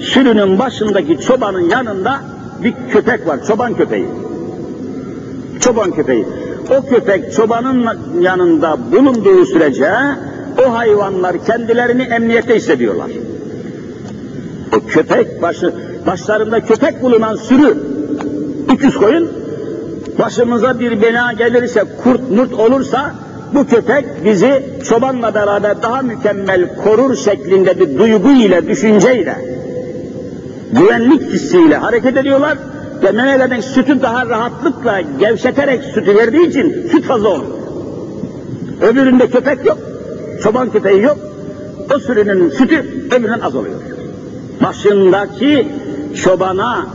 [0.00, 2.20] sürünün başındaki çobanın yanında
[2.62, 4.08] bir köpek var, çoban köpeği.
[5.60, 6.26] Çoban köpeği.
[6.70, 7.88] O köpek çobanın
[8.20, 9.90] yanında bulunduğu sürece
[10.66, 13.10] o hayvanlar kendilerini emniyette hissediyorlar.
[14.76, 15.72] O köpek başı,
[16.06, 17.78] başlarında köpek bulunan sürü
[18.74, 19.32] 300 koyun
[20.18, 23.14] başımıza bir bela gelirse kurt murt olursa
[23.54, 29.36] bu köpek bizi çobanla beraber daha mükemmel korur şeklinde bir duygu ile, düşünceyle,
[30.72, 32.58] güvenlik hissiyle hareket ediyorlar
[33.04, 37.44] ve memeleden sütü daha rahatlıkla gevşeterek sütü verdiği için süt fazla olur.
[38.82, 39.78] Öbüründe köpek yok,
[40.42, 41.18] çoban köpeği yok,
[41.94, 43.80] o sürünün sütü öbüründen az oluyor.
[44.62, 45.68] Başındaki
[46.24, 46.86] çobana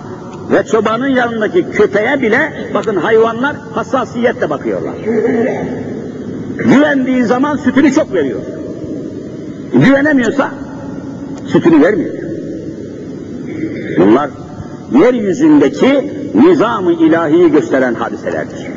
[0.51, 4.95] ve çobanın yanındaki köpeğe bile bakın hayvanlar hassasiyetle bakıyorlar.
[6.57, 8.39] Güvendiği zaman sütünü çok veriyor.
[9.73, 10.51] Güvenemiyorsa
[11.47, 12.15] sütünü vermiyor.
[13.97, 14.29] Bunlar
[14.91, 18.67] yeryüzündeki nizamı ilahiyi gösteren hadiselerdir.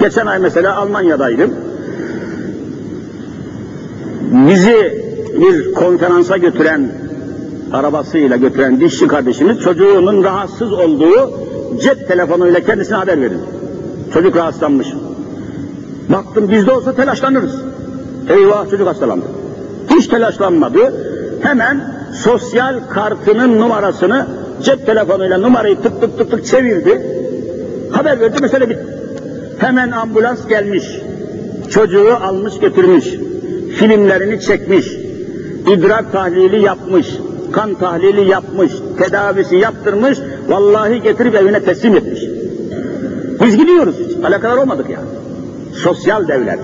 [0.00, 1.50] Geçen ay mesela Almanya'daydım.
[4.32, 5.02] Bizi
[5.40, 6.92] bir konferansa götüren,
[7.72, 11.30] arabasıyla götüren dişçi kardeşimiz çocuğunun rahatsız olduğu
[11.82, 13.40] cep telefonuyla kendisine haber verin.
[14.14, 14.88] Çocuk rahatsızlanmış.
[16.08, 17.54] Baktım bizde olsa telaşlanırız.
[18.28, 19.24] Eyvah çocuk hastalandı.
[19.90, 20.78] Hiç telaşlanmadı.
[21.42, 24.26] Hemen sosyal kartının numarasını
[24.64, 27.02] cep telefonuyla numarayı tık tık tık tık çevirdi.
[27.92, 28.86] Haber verdi mesele bitti.
[29.58, 30.84] Hemen ambulans gelmiş.
[31.70, 33.04] Çocuğu almış götürmüş.
[33.78, 34.86] Filmlerini çekmiş.
[35.72, 37.06] idrar tahlili yapmış.
[37.52, 38.72] Kan tahlili yapmış.
[38.98, 40.18] Tedavisi yaptırmış.
[40.48, 42.20] Vallahi getirip evine teslim etmiş.
[43.44, 44.24] Biz gidiyoruz hiç.
[44.24, 45.08] Alakadar olmadık yani.
[45.74, 46.58] Sosyal devlet.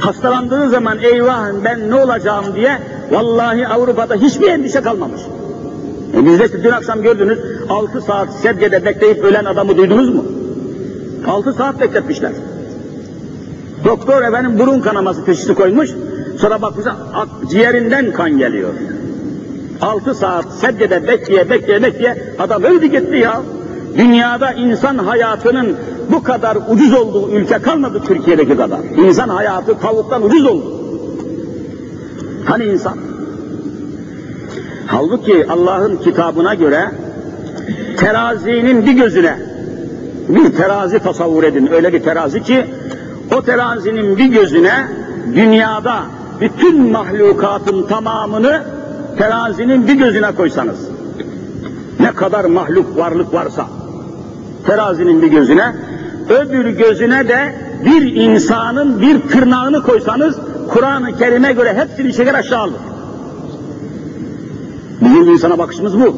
[0.00, 2.78] Hastalandığı zaman eyvah ben ne olacağım diye
[3.10, 5.20] vallahi Avrupa'da hiçbir endişe kalmamış.
[6.16, 10.24] E bizde dün akşam gördünüz 6 saat sedyede bekleyip ölen adamı duydunuz mu?
[11.26, 12.32] 6 saat bekletmişler.
[13.84, 15.90] Doktor efendim burun kanaması teşhisi koymuş.
[16.38, 16.94] Sonra bakmışlar
[17.50, 18.70] ciğerinden kan geliyor.
[19.80, 23.42] 6 saat sedyede bekleye bekleye bekleye adam öldü gitti ya.
[23.98, 25.76] Dünyada insan hayatının
[26.12, 28.78] bu kadar ucuz olduğu ülke kalmadı Türkiye'deki kadar.
[29.06, 30.80] İnsan hayatı tavuktan ucuz oldu.
[32.44, 33.11] Hani insan?
[34.86, 36.90] Halbuki Allah'ın kitabına göre
[37.96, 39.36] terazinin bir gözüne
[40.28, 41.66] bir terazi tasavvur edin.
[41.72, 42.66] Öyle bir terazi ki
[43.36, 44.86] o terazinin bir gözüne
[45.34, 46.02] dünyada
[46.40, 48.62] bütün mahlukatın tamamını
[49.18, 50.88] terazinin bir gözüne koysanız
[52.00, 53.66] ne kadar mahluk varlık varsa
[54.66, 55.74] terazinin bir gözüne
[56.28, 60.36] öbür gözüne de bir insanın bir tırnağını koysanız
[60.68, 62.80] Kur'an-ı Kerim'e göre hepsini çeker aşağı alır.
[65.04, 66.16] Bizim insana bakışımız bu.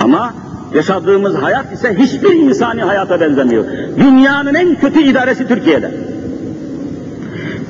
[0.00, 0.34] Ama
[0.74, 3.64] yaşadığımız hayat ise hiçbir insani hayata benzemiyor.
[3.98, 5.90] Dünyanın en kötü idaresi Türkiye'de.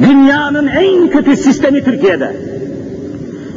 [0.03, 2.37] Dünyanın en kötü sistemi Türkiye'de.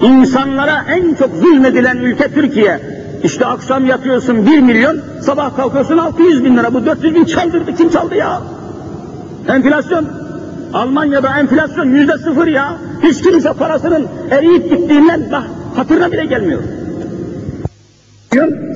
[0.01, 2.79] İnsanlara en çok zulmedilen ülke Türkiye.
[3.23, 6.73] İşte akşam yatıyorsun bir milyon, sabah kalkıyorsun 600 bin lira.
[6.73, 7.75] Bu 400 bin çaldırdı.
[7.75, 8.41] Kim çaldı ya?
[9.47, 10.05] Enflasyon.
[10.73, 12.77] Almanya'da enflasyon yüzde sıfır ya.
[13.03, 15.21] Hiç kimse parasının eriyip gittiğinden
[15.75, 16.59] hatırına bile gelmiyor.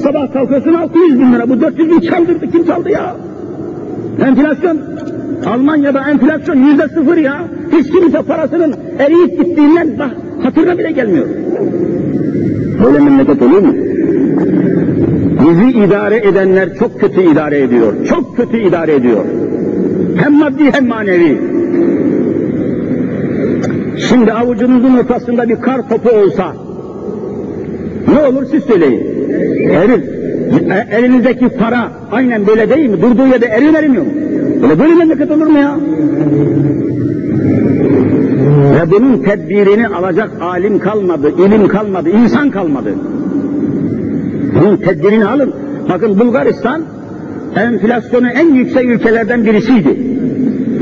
[0.03, 1.49] Sabah kalkıyorsun 600 bin lira.
[1.49, 2.51] Bu 400 bin çaldırdı.
[2.51, 3.15] Kim çaldı ya?
[4.25, 4.79] Enflasyon.
[5.45, 7.41] Almanya'da enflasyon yüzde sıfır ya.
[7.71, 10.09] Hiç kimse parasının eriyip gittiğinden
[10.43, 11.27] hatırına bile gelmiyor.
[12.85, 13.73] Böyle memleket olur mu?
[15.39, 17.93] Bizi idare edenler çok kötü idare ediyor.
[18.09, 19.25] Çok kötü idare ediyor.
[20.15, 21.52] Hem maddi hem manevi.
[24.09, 26.53] Şimdi avucunuzun ortasında bir kar topu olsa
[28.07, 29.01] ne olur siz söyleyin.
[29.69, 30.03] Erir.
[30.71, 33.01] E, elinizdeki para aynen böyle değil mi?
[33.01, 34.11] Durduğu yerde erir erimiyor mu?
[34.61, 35.77] Böyle böyle memleket olur mu ya?
[38.75, 42.93] Ve bunun tedbirini alacak alim kalmadı, ilim kalmadı, insan kalmadı.
[44.55, 45.53] Bunun tedbirini alın.
[45.89, 46.81] Bakın Bulgaristan
[47.55, 49.97] enflasyonu en yüksek ülkelerden birisiydi.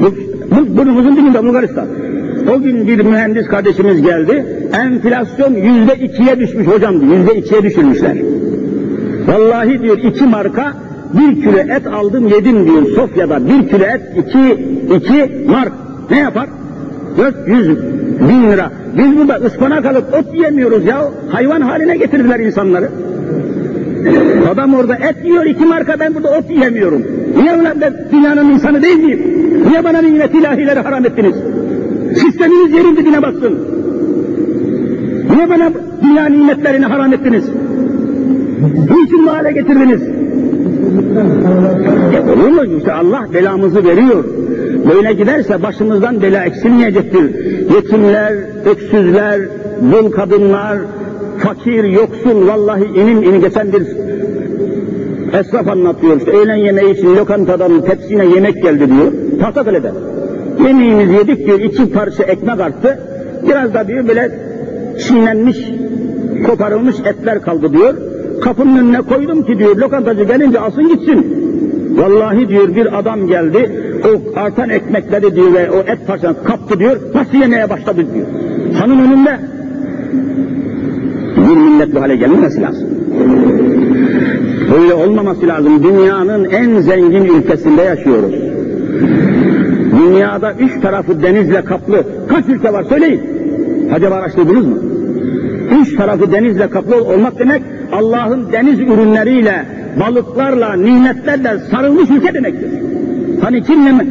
[0.01, 0.15] Bu,
[0.55, 1.87] bu, burnumuzun dibinde Bulgaristan.
[2.51, 4.45] O gün bir mühendis kardeşimiz geldi.
[4.73, 7.11] Enflasyon yüzde ikiye düşmüş hocam.
[7.11, 8.17] Yüzde ikiye düşürmüşler.
[9.27, 10.73] Vallahi diyor iki marka
[11.13, 13.45] bir kilo et aldım yedim diyor Sofya'da.
[13.45, 15.73] Bir kilo et iki, iki mark.
[16.11, 16.49] Ne yapar?
[17.17, 17.77] 400
[18.29, 18.71] bin lira.
[18.97, 21.09] Biz burada ıspanak alıp ot yemiyoruz ya.
[21.29, 22.89] Hayvan haline getirdiler insanları.
[24.51, 27.03] Adam orada et yiyor iki marka ben burada ot yiyemiyorum.
[27.37, 29.21] Niye ulan ben dünyanın insanı değil miyim?
[29.69, 31.35] Niye bana nimet ilahileri haram ettiniz?
[32.15, 33.59] Sisteminiz yerin dibine batsın.
[35.35, 35.71] Niye bana
[36.03, 37.45] dünya nimetlerini haram ettiniz?
[38.89, 40.01] Niçin bu hale getirdiniz?
[42.15, 42.77] E olur mu?
[42.77, 44.23] İşte Allah belamızı veriyor.
[44.89, 47.23] Böyle giderse başımızdan bela eksilmeyecektir.
[47.75, 48.33] Yetimler,
[48.65, 49.41] öksüzler,
[49.91, 50.77] dul kadınlar,
[51.37, 53.83] fakir, yoksul, vallahi inim inim geçen bir
[55.39, 56.17] esnaf anlatıyor.
[56.17, 59.11] İşte öğlen yemeği için lokantadan tepsine yemek geldi diyor.
[59.39, 59.91] Tahtakale'de.
[60.67, 62.99] Yemeğimizi yedik diyor, iki parça ekmek arttı.
[63.47, 64.31] Biraz da diyor böyle
[64.99, 65.57] çiğnenmiş,
[66.47, 67.93] koparılmış etler kaldı diyor.
[68.41, 71.25] Kapının önüne koydum ki diyor, lokantacı gelince alsın gitsin.
[71.97, 73.71] Vallahi diyor bir adam geldi,
[74.05, 78.27] o artan ekmekleri diyor ve o et parçasını kaptı diyor, nasıl yemeye başladı diyor.
[78.79, 79.39] Hanın önünde.
[81.37, 82.87] Bir millet bu hale gelmemesi lazım.
[84.71, 85.83] Böyle olmaması lazım.
[85.83, 88.35] Dünyanın en zengin ülkesinde yaşıyoruz.
[89.91, 93.21] Dünyada üç tarafı denizle kaplı kaç ülke var söyleyin.
[93.93, 94.77] Acaba araştırdınız mı?
[95.81, 99.65] Üç tarafı denizle kaplı olmak demek Allah'ın deniz ürünleriyle,
[99.99, 102.69] balıklarla, nimetlerle sarılmış ülke demektir.
[103.41, 104.05] Hani kim yeme,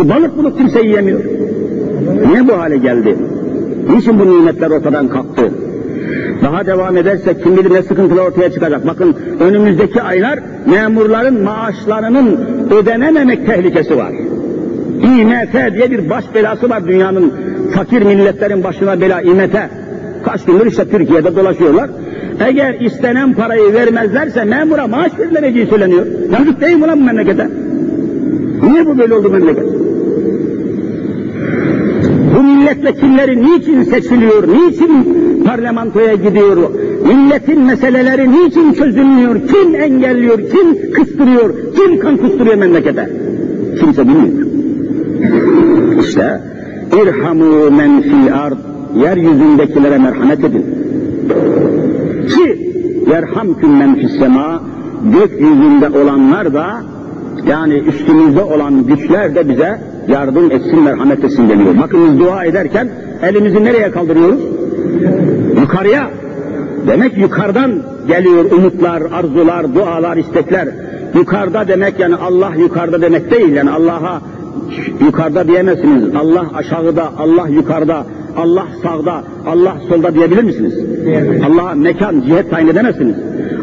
[0.00, 1.20] bu balık bulup kimse yiyemiyor.
[2.28, 3.16] Niye bu hale geldi?
[3.90, 5.50] Niçin bu nimetler ortadan kalktı?
[6.42, 8.86] Daha devam ederse kim bilir ne sıkıntılar ortaya çıkacak.
[8.86, 14.12] Bakın önümüzdeki aylar memurların maaşlarının ödenememek tehlikesi var.
[15.20, 17.32] IMF diye bir baş belası var dünyanın
[17.74, 19.54] fakir milletlerin başına bela IMF.
[20.24, 21.90] Kaç gündür işte Türkiye'de dolaşıyorlar.
[22.40, 26.06] Eğer istenen parayı vermezlerse memura maaş verilemeyeceği söyleniyor.
[26.32, 27.48] Yazık değil mi lan bu memlekete?
[28.70, 29.64] Niye bu böyle oldu memleket?
[32.36, 36.56] Bu milletvekilleri niçin seçiliyor, niçin parlamentoya gidiyor,
[37.06, 43.10] milletin meseleleri niçin çözülmüyor, kim engelliyor, kim kıstırıyor, kim kan kusturuyor memlekete?
[43.80, 44.45] Kimse bilmiyor.
[46.00, 46.40] İşte
[47.02, 48.58] irhamu men fil ard,
[48.96, 50.66] yeryüzündekilere merhamet edin.
[52.28, 52.72] Ki
[53.10, 54.62] yerhamküm men fis sema,
[55.04, 56.82] gökyüzünde olanlar da
[57.46, 61.78] yani üstümüzde olan güçler de bize yardım etsin, merhamet etsin deniyor.
[61.82, 62.88] Bakın biz dua ederken
[63.22, 64.40] elimizi nereye kaldırıyoruz?
[65.60, 66.10] Yukarıya.
[66.86, 70.68] Demek yukarıdan geliyor umutlar, arzular, dualar, istekler.
[71.14, 73.52] Yukarıda demek yani Allah yukarıda demek değil.
[73.52, 74.20] Yani Allah'a
[75.00, 76.04] yukarıda diyemezsiniz.
[76.14, 80.74] Allah aşağıda, Allah yukarıda, Allah sağda, Allah solda diyebilir misiniz?
[81.44, 83.16] Allah'a mekan, cihet tayin edemezsiniz.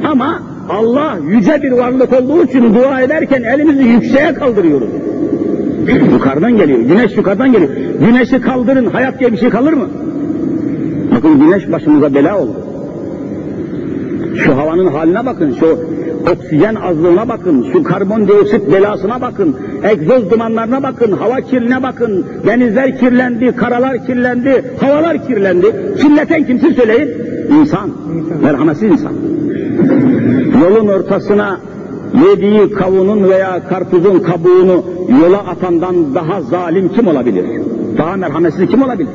[0.03, 4.89] Ama Allah yüce bir varlık olduğu için dua ederken elimizi yükseğe kaldırıyoruz.
[6.13, 7.71] Yukarıdan geliyor, güneş yukarıdan geliyor.
[7.99, 9.89] Güneşi kaldırın, hayat diye bir şey kalır mı?
[11.15, 12.53] Bakın güneş başımıza bela oldu.
[14.35, 15.79] Şu havanın haline bakın, şu
[16.31, 23.55] oksijen azlığına bakın, şu karbondioksit belasına bakın, egzoz dumanlarına bakın, hava kirline bakın, denizler kirlendi,
[23.55, 25.95] karalar kirlendi, havalar kirlendi.
[26.01, 27.09] Kirleten kim siz söyleyin?
[27.59, 27.89] İnsan,
[28.43, 29.13] merhametsiz insan.
[30.62, 31.59] Yolun ortasına
[32.29, 34.83] yediği kavunun veya karpuzun kabuğunu
[35.21, 37.45] yola atandan daha zalim kim olabilir?
[37.97, 39.09] Daha merhametsiz kim olabilir?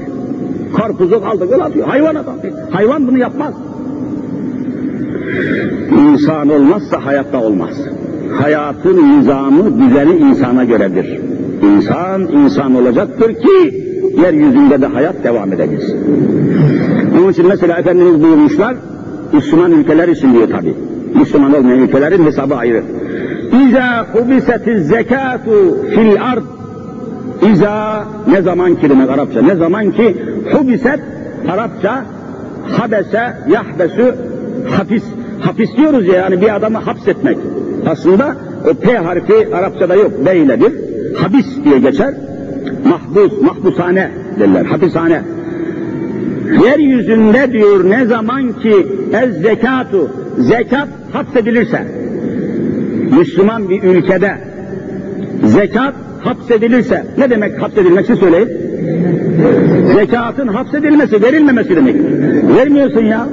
[0.77, 2.35] Karpuzu aldı yola atıyor, hayvan adam.
[2.71, 3.55] Hayvan bunu yapmaz.
[5.99, 7.71] İnsan olmazsa hayatta olmaz.
[8.43, 11.21] Hayatın nizamı, düzeni insana göredir.
[11.63, 13.85] İnsan, insan olacaktır ki
[14.23, 15.81] yeryüzünde de hayat devam edecek.
[17.19, 18.77] Onun için mesela Efendimiz buyurmuşlar,
[19.33, 20.75] Müslüman ülkeler için diyor tabi.
[21.15, 22.83] Müslüman olmayan ülkelerin hesabı ayrı.
[23.69, 26.43] İza hubisetiz zekatu fil ard.
[27.53, 29.43] İza ne zaman ki demek Arapça?
[29.43, 30.17] Ne zaman ki
[30.53, 31.01] hubiset
[31.49, 32.05] Arapça
[32.69, 34.15] habese, yahbesu,
[34.71, 35.05] hapis.
[35.41, 37.39] Hapis diyoruz ya yani bir adamı hapsetmek.
[37.87, 38.37] Aslında
[38.71, 40.73] o P harfi Arapçada yok, B iledir.
[41.17, 42.15] Habis diye geçer.
[42.85, 45.23] Mahbus, mahpushane derler, hapishane.
[46.65, 51.87] Yeryüzünde diyor ne zaman ki ez zekatu, zekat hapsedilirse,
[53.19, 54.33] Müslüman bir ülkede
[55.45, 58.49] zekat hapsedilirse, ne demek hapsedilmek siz söyleyin?
[59.95, 61.97] Zekatın hapsedilmesi, verilmemesi demek.
[62.57, 63.27] Vermiyorsun ya.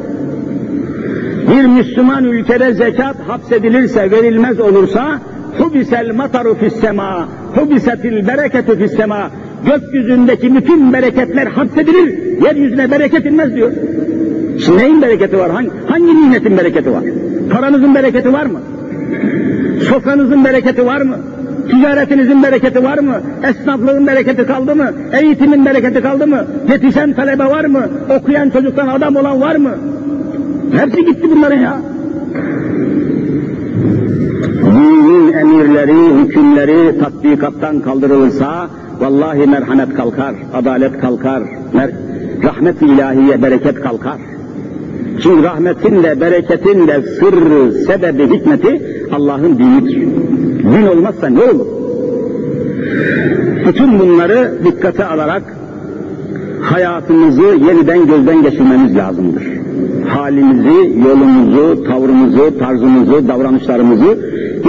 [1.51, 5.19] Bir Müslüman ülkede zekat hapsedilirse, verilmez olursa,
[5.57, 9.29] hubisel mataru fissema, hubisetil bereketu fissema,
[9.65, 13.71] gökyüzündeki bütün bereketler hapsedilir, yeryüzüne bereket inmez diyor.
[14.65, 15.51] Şimdi neyin bereketi var?
[15.51, 17.03] Hangi, hangi nimetin bereketi var?
[17.51, 18.59] Paranızın bereketi var mı?
[19.89, 21.17] Sofranızın bereketi var mı?
[21.71, 23.21] Ticaretinizin bereketi var mı?
[23.43, 24.91] Esnaflığın bereketi kaldı mı?
[25.21, 26.45] Eğitimin bereketi kaldı mı?
[26.71, 27.89] Yetişen talebe var mı?
[28.19, 29.75] Okuyan çocuktan adam olan var mı?
[30.71, 31.81] Hepsi gitti bunların ya.
[34.63, 41.43] Dinin emirleri, hükümleri tatbikattan kaldırılırsa, vallahi merhamet kalkar, adalet kalkar,
[41.73, 41.91] mer
[42.43, 44.17] rahmet-i ilahiye bereket kalkar.
[45.23, 50.01] Çünkü rahmetin de bereketin de sırrı, sebebi, hikmeti Allah'ın dinidir.
[50.63, 51.67] Din olmazsa ne olur?
[53.67, 55.43] Bütün bunları dikkate alarak
[56.61, 59.54] hayatımızı yeniden gözden geçirmemiz lazımdır.
[60.07, 64.17] Halimizi, yolumuzu, tavrımızı, tarzımızı, davranışlarımızı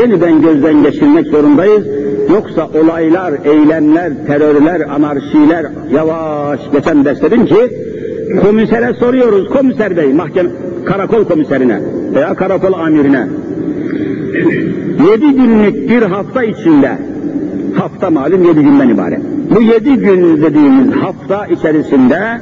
[0.01, 1.87] yeniden gözden geçirmek zorundayız.
[2.30, 7.57] Yoksa olaylar, eylemler, terörler, anarşiler yavaş geçen dersledim ki
[8.43, 10.51] komisere soruyoruz komiser bey mahkeme
[10.84, 11.80] karakol komiserine
[12.14, 13.26] veya karakol amirine
[15.11, 16.99] yedi günlük bir hafta içinde
[17.74, 19.20] hafta malum yedi günden ibaret.
[19.57, 22.41] Bu yedi gün dediğimiz hafta içerisinde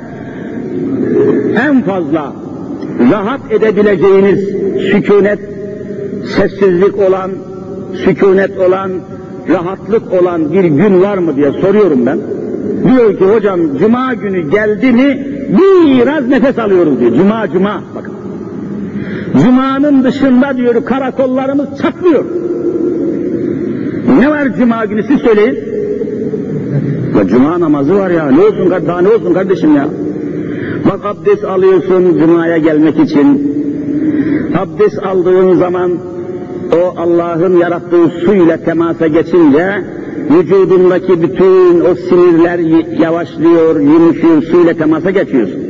[1.69, 2.33] en fazla
[3.13, 4.49] rahat edebileceğiniz
[4.91, 5.39] sükunet,
[6.37, 7.31] sessizlik olan,
[8.05, 8.91] sükunet olan,
[9.49, 12.19] rahatlık olan bir gün var mı diye soruyorum ben.
[12.85, 15.27] Diyor ki hocam cuma günü geldi mi
[15.87, 17.15] biraz nefes alıyoruz diyor.
[17.15, 18.15] Cuma cuma bakın.
[19.43, 22.25] Cumanın dışında diyor karakollarımız çatlıyor.
[24.19, 25.59] Ne var cuma günü siz söyleyin.
[27.19, 29.89] Ya cuma namazı var ya ne olsun daha ne olsun kardeşim ya.
[30.85, 33.55] Bak abdest alıyorsun cumaya gelmek için.
[34.59, 35.93] Abdest aldığın zaman
[36.73, 39.85] o Allah'ın yarattığı su ile temasa geçince
[40.31, 42.59] vücudundaki bütün o sinirler
[42.99, 45.61] yavaşlıyor, yumuşuyor, su ile temasa geçiyorsun.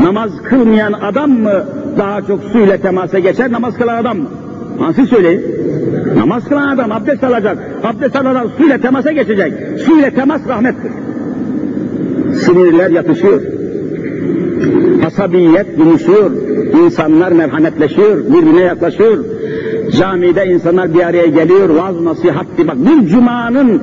[0.00, 1.64] Namaz kılmayan adam mı
[1.98, 4.28] daha çok su ile temasa geçer, namaz kılan adam mı?
[4.80, 5.42] Nasıl söyleyin?
[6.16, 9.52] Namaz kılan adam abdest alacak, abdest alan adam su ile temasa geçecek.
[9.86, 10.92] Su ile temas rahmettir.
[12.34, 13.40] Sinirler yatışıyor.
[15.14, 16.30] Asabiyet yumuşuyor.
[16.84, 19.24] İnsanlar merhametleşiyor, birbirine yaklaşıyor.
[19.98, 22.76] Camide insanlar bir araya geliyor, vaaz nasihat bak.
[22.76, 23.82] Bir cumanın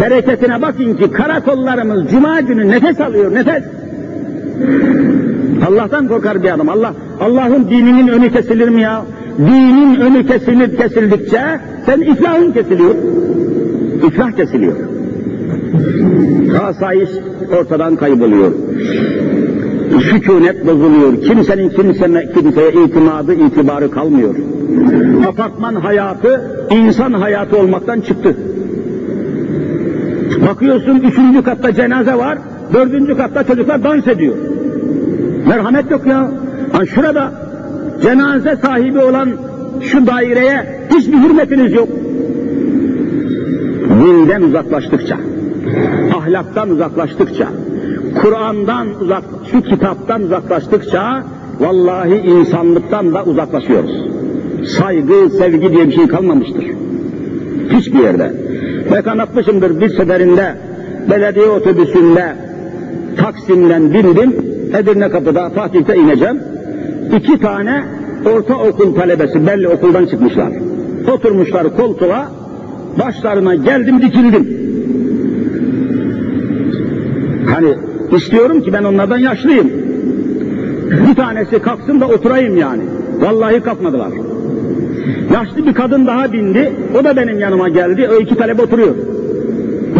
[0.00, 3.62] bereketine bakın ki karakollarımız cuma günü nefes alıyor, nefes.
[5.68, 6.68] Allah'tan korkar bir adam.
[6.68, 9.02] Allah Allah'ın dininin önü kesilir mi ya?
[9.38, 12.94] Dinin önü kesilir kesildikçe sen iflahın kesiliyor.
[14.08, 14.76] İflah kesiliyor.
[16.62, 17.10] Asayiş
[17.60, 18.52] ortadan kayboluyor.
[20.10, 21.22] Sükunet bozuluyor.
[21.22, 24.34] Kimsenin kimseye, kimseye itimadı, itibarı kalmıyor.
[25.28, 28.36] Apartman hayatı insan hayatı olmaktan çıktı.
[30.48, 32.38] Bakıyorsun üçüncü katta cenaze var,
[32.74, 34.34] dördüncü katta çocuklar dans ediyor.
[35.48, 36.30] Merhamet yok ya.
[36.72, 37.32] Ha şurada
[38.02, 39.28] cenaze sahibi olan
[39.80, 41.88] şu daireye hiçbir hürmetiniz yok.
[44.04, 45.16] Dinden uzaklaştıkça,
[46.16, 47.48] ahlaktan uzaklaştıkça,
[48.24, 51.24] Kur'an'dan uzak, şu kitaptan uzaklaştıkça
[51.60, 53.90] vallahi insanlıktan da uzaklaşıyoruz.
[54.78, 56.64] Saygı, sevgi diye bir şey kalmamıştır.
[57.70, 58.32] Hiçbir yerde.
[58.92, 60.54] Ben anlatmışımdır bir seferinde
[61.10, 62.36] belediye otobüsünde
[63.16, 64.34] Taksim'den bindim.
[64.78, 66.40] Edirne kapıda Fatih'te ineceğim.
[67.16, 67.84] İki tane
[68.34, 70.52] ortaokul talebesi belli okuldan çıkmışlar.
[71.12, 72.28] Oturmuşlar koltuğa,
[72.98, 74.48] başlarına geldim dikildim.
[77.54, 77.74] Hani
[78.12, 79.70] istiyorum ki ben onlardan yaşlıyım.
[81.08, 82.82] Bir tanesi kalksın da oturayım yani.
[83.20, 84.10] Vallahi kalkmadılar.
[85.34, 88.94] Yaşlı bir kadın daha bindi, o da benim yanıma geldi, o iki talebe oturuyor.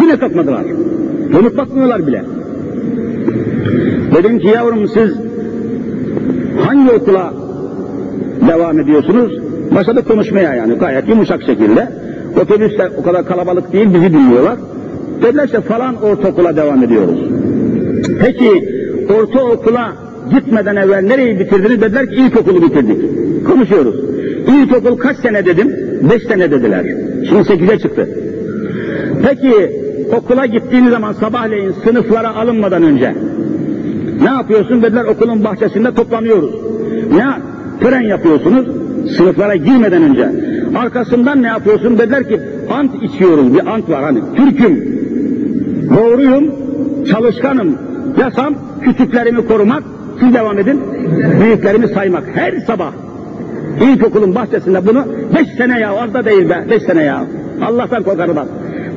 [0.02, 0.64] Yine kalkmadılar.
[1.32, 2.24] Dönüp bile.
[4.14, 5.12] Dedim ki yavrum siz
[6.61, 7.32] hangi okula
[8.48, 9.38] devam ediyorsunuz?
[9.74, 11.88] Başladı konuşmaya yani gayet yumuşak şekilde.
[12.42, 14.57] Otobüsler o kadar kalabalık değil bizi dinliyorlar.
[15.22, 17.18] Dediler işte falan ortaokula devam ediyoruz.
[18.20, 18.50] Peki
[19.18, 19.92] ortaokula
[20.30, 21.80] gitmeden evvel nereyi bitirdiniz?
[21.80, 22.98] Dediler ki ilkokulu bitirdik.
[23.46, 23.94] Konuşuyoruz.
[24.48, 25.76] İlkokul kaç sene dedim?
[26.10, 26.86] Beş sene dediler.
[27.28, 28.08] Şimdi sekize çıktı.
[29.22, 29.70] Peki
[30.16, 33.14] okula gittiğiniz zaman sabahleyin sınıflara alınmadan önce
[34.22, 36.50] ne yapıyorsun dediler okulun bahçesinde toplanıyoruz.
[37.16, 37.24] Ne
[37.80, 38.66] tören yapıyorsunuz
[39.16, 40.30] sınıflara girmeden önce.
[40.76, 42.40] Arkasından ne yapıyorsun dediler ki
[42.70, 44.98] ant içiyoruz bir ant var hani Türk'üm,
[45.96, 46.44] doğruyum,
[47.10, 47.78] çalışkanım,
[48.20, 49.82] yasam küçüklerimi korumak,
[50.20, 50.80] siz devam edin,
[51.40, 52.92] büyüklerimi saymak her sabah.
[53.80, 55.04] İlkokulun bahçesinde bunu
[55.38, 57.24] beş sene ya az da değil be beş sene ya.
[57.62, 58.46] Allah'tan korkarım bak.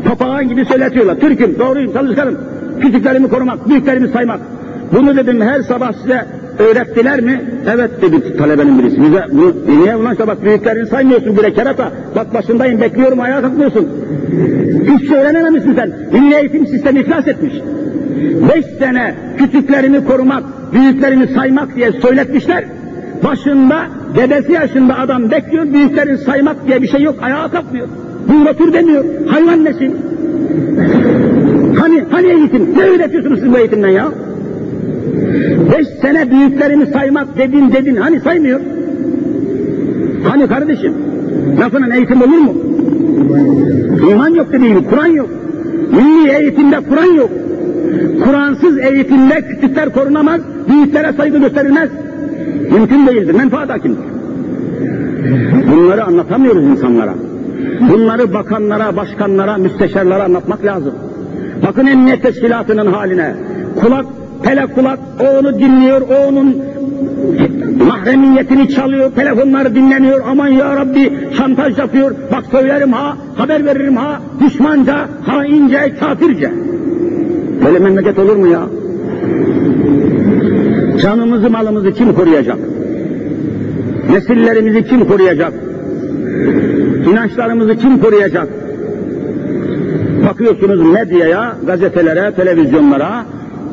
[0.05, 1.15] Papağan gibi söyletiyorlar.
[1.15, 2.37] Türk'üm, doğruyum, çalışkanım.
[2.81, 4.39] Küçüklerimi korumak, büyüklerimi saymak.
[4.91, 6.25] Bunu dedim her sabah size
[6.59, 7.41] öğrettiler mi?
[7.73, 9.01] Evet dedi talebenin birisi.
[9.01, 11.91] Bize bu, niye ulan işte bak büyüklerini saymıyorsun bile kerata.
[12.15, 13.87] Bak başındayım bekliyorum ayağa kalkmıyorsun.
[14.87, 15.91] Hiç öğrenememişsin sen.
[16.13, 17.53] Milli eğitim sistemi iflas etmiş.
[18.55, 20.43] Beş sene küçüklerini korumak,
[20.73, 22.65] büyüklerini saymak diye söyletmişler.
[23.23, 27.87] Başında dedesi yaşında adam bekliyor, büyüklerini saymak diye bir şey yok, ayağa kalkmıyor.
[28.27, 29.95] Buyur otur demiyor, hayvan nesin?
[31.79, 32.77] Hani, hani eğitim?
[32.77, 34.07] Ne öğretiyorsunuz siz bu eğitimden ya?
[35.77, 38.59] Beş sene büyüklerini saymak dedin dedin, hani saymıyor?
[40.23, 40.93] Hani kardeşim?
[41.59, 42.53] Lafının eğitim olur mu?
[44.11, 45.29] İman yok dediğim, Kur'an yok.
[45.91, 47.29] Milli eğitimde Kur'an yok.
[48.23, 51.89] Kur'ansız eğitimde küçükler korunamaz, büyüklere saygı gösterilmez.
[52.71, 54.03] Mümkün değildir, menfaat hakimdir.
[55.71, 57.13] Bunları anlatamıyoruz insanlara.
[57.91, 60.93] Bunları bakanlara, başkanlara, müsteşarlara anlatmak lazım.
[61.67, 63.33] Bakın emniyet teşkilatının haline.
[63.81, 64.05] Kulak,
[64.43, 66.55] tele kulak, o onu dinliyor, o onun
[67.87, 74.21] mahremiyetini çalıyor, telefonları dinleniyor, aman ya Rabbi şantaj yapıyor, bak söylerim ha, haber veririm ha,
[74.39, 76.51] düşmanca, haince, kafirce.
[77.65, 78.61] Böyle memleket olur mu ya?
[81.01, 82.57] Canımızı malımızı kim koruyacak?
[84.11, 85.53] Nesillerimizi kim koruyacak?
[87.11, 88.47] İnançlarımızı kim koruyacak?
[90.29, 93.25] Bakıyorsunuz medyaya, gazetelere, televizyonlara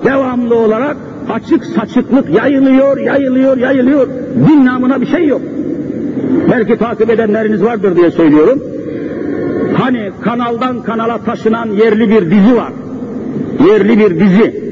[0.05, 0.97] devamlı olarak
[1.31, 4.09] açık saçıklık yayılıyor, yayılıyor, yayılıyor.
[4.49, 5.41] Din namına bir şey yok.
[6.51, 8.63] Belki takip edenleriniz vardır diye söylüyorum.
[9.79, 12.73] Hani kanaldan kanala taşınan yerli bir dizi var.
[13.69, 14.65] Yerli bir dizi.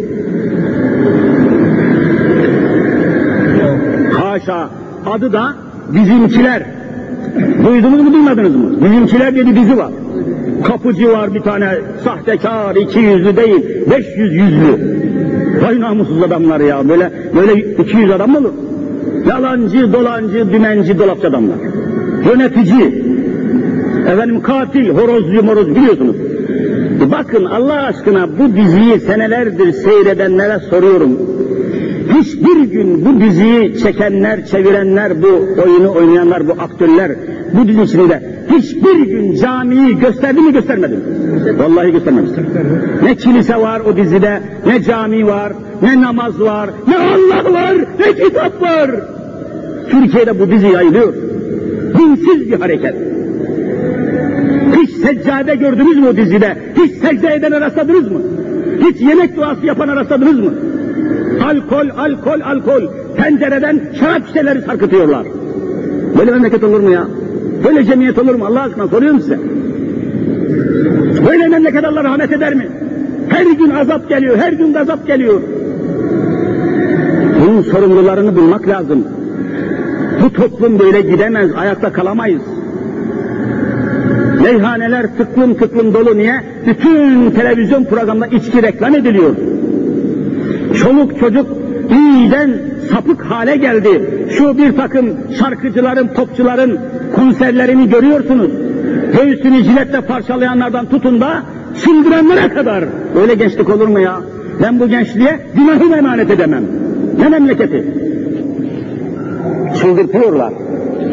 [4.12, 4.70] Haşa
[5.06, 5.54] adı da
[5.94, 6.62] Bizimkiler.
[7.66, 8.84] Duydunuz mu duymadınız mı?
[8.84, 9.90] Bizimkiler bir dizi var.
[10.64, 11.70] Kapıcı var bir tane
[12.04, 15.02] sahtekar, iki yüzlü değil, beş yüz yüzlü.
[15.62, 17.52] Vay namussuz adamlar ya, böyle böyle
[17.82, 18.52] iki yüz adam mı olur?
[19.28, 21.56] Yalancı, dolancı, dümenci, dolapçı adamlar.
[22.26, 23.04] Yönetici,
[24.06, 26.16] efendim katil, horozcu, moroz biliyorsunuz.
[27.02, 31.18] E bakın Allah aşkına bu diziyi senelerdir seyredenlere soruyorum.
[32.14, 37.12] Hiçbir gün bu diziyi çekenler, çevirenler, bu oyunu oynayanlar, bu aktörler
[37.52, 41.02] bu dizi içinde hiçbir gün camiyi gösterdi mi göstermedi mi?
[41.58, 42.44] Vallahi göstermemiştir.
[43.02, 48.24] Ne kilise var o dizide, ne cami var, ne namaz var, ne Allah var, ne
[48.24, 48.90] kitap var.
[49.90, 51.14] Türkiye'de bu dizi yayılıyor.
[51.98, 53.11] Dinsiz bir hareket.
[55.02, 56.56] Seccade gördünüz mü o dizide?
[56.76, 58.20] Hiç secde eden rastladınız mı?
[58.80, 60.52] Hiç yemek duası yapan rastladınız mı?
[61.44, 62.82] Alkol, alkol, alkol.
[63.16, 65.26] Pencereden şarap şişeleri sarkıtıyorlar.
[66.18, 67.06] Böyle memleket olur mu ya?
[67.64, 68.44] Böyle cemiyet olur mu?
[68.44, 69.38] Allah aşkına soruyorum size.
[71.26, 72.68] Böyle memleket Allah rahmet eder mi?
[73.28, 75.40] Her gün azap geliyor, her gün azap geliyor.
[77.40, 79.04] Bunun sorumlularını bulmak lazım.
[80.22, 82.42] Bu toplum böyle gidemez, ayakta kalamayız.
[84.42, 86.40] Meyhaneler tıklım tıklım dolu niye?
[86.66, 89.36] Bütün televizyon programında içki reklam ediliyor.
[90.82, 91.46] Çoluk çocuk
[91.90, 92.50] iyiden
[92.90, 94.10] sapık hale geldi.
[94.38, 95.06] Şu bir takım
[95.38, 96.78] şarkıcıların, popçuların
[97.14, 98.50] konserlerini görüyorsunuz.
[99.12, 101.42] Göğsünü jiletle parçalayanlardan tutun da
[101.84, 102.84] çıldıranlara kadar.
[103.14, 104.20] Böyle gençlik olur mu ya?
[104.62, 106.64] Ben bu gençliğe günahımı emanet edemem.
[107.18, 107.86] Ne memleketi?
[109.80, 110.52] Çıldırtıyorlar.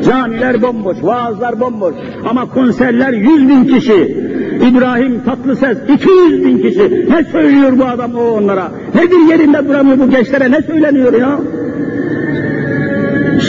[0.05, 1.95] Camiler bomboş, vaazlar bomboş.
[2.29, 4.29] Ama konserler yüz bin kişi.
[4.71, 7.07] İbrahim Tatlıses 200 bin kişi.
[7.09, 8.71] Ne söylüyor bu adam o onlara?
[8.95, 10.51] Nedir yerinde duramıyor bu gençlere?
[10.51, 11.39] Ne söyleniyor ya?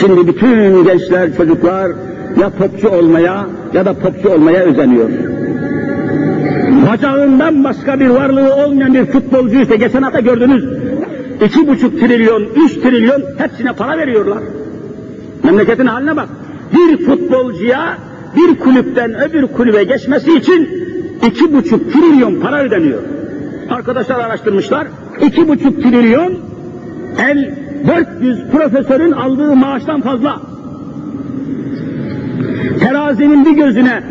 [0.00, 1.92] Şimdi bütün gençler, çocuklar
[2.40, 5.10] ya popçu olmaya ya da popçu olmaya özeniyor.
[6.90, 10.64] Bacağından başka bir varlığı olmayan bir futbolcu işte geçen hafta gördünüz.
[11.46, 14.38] İki buçuk trilyon, üç trilyon hepsine para veriyorlar.
[15.44, 16.28] Memleketin haline bak.
[16.74, 17.98] Bir futbolcuya
[18.36, 20.68] bir kulüpten öbür kulübe geçmesi için
[21.26, 23.02] iki buçuk trilyon para ödeniyor.
[23.70, 24.86] Arkadaşlar araştırmışlar.
[25.20, 26.32] iki buçuk trilyon
[27.18, 27.54] el
[28.20, 30.40] 400 profesörün aldığı maaştan fazla.
[32.80, 34.02] Terazinin bir gözüne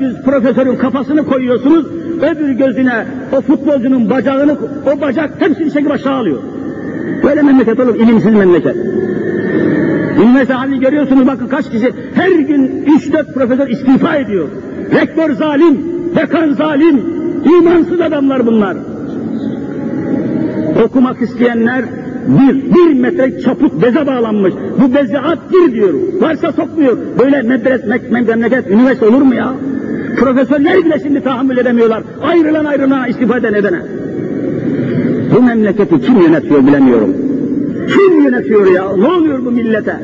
[0.00, 4.56] 400 profesörün kafasını koyuyorsunuz, öbür gözüne o futbolcunun bacağını,
[4.86, 6.38] o bacak hepsini çekip aşağı alıyor.
[7.22, 8.76] Böyle memleket olur, ilimsiz memleket.
[10.16, 14.48] Üniversite halini görüyorsunuz bakın kaç kişi, her gün 3-4 profesör istifa ediyor.
[14.94, 15.78] Rektör zalim,
[16.16, 17.00] dekan zalim,
[17.58, 18.76] imansız adamlar bunlar.
[20.84, 21.84] Okumak isteyenler
[22.28, 24.54] bir, bir metre çaput beze bağlanmış.
[24.80, 25.94] Bu beze at gir diyor.
[26.20, 26.98] Varsa sokmuyor.
[27.18, 29.54] Böyle medres, memleket, üniversite olur mu ya?
[30.18, 32.02] Profesörler bile şimdi tahammül edemiyorlar.
[32.22, 33.82] Ayrılan ayrılana, istifa eden edene.
[35.34, 37.25] Bu memleketi kim yönetiyor bilemiyorum.
[37.88, 38.96] Kim yönetiyor ya?
[38.96, 39.96] Ne oluyor bu millete?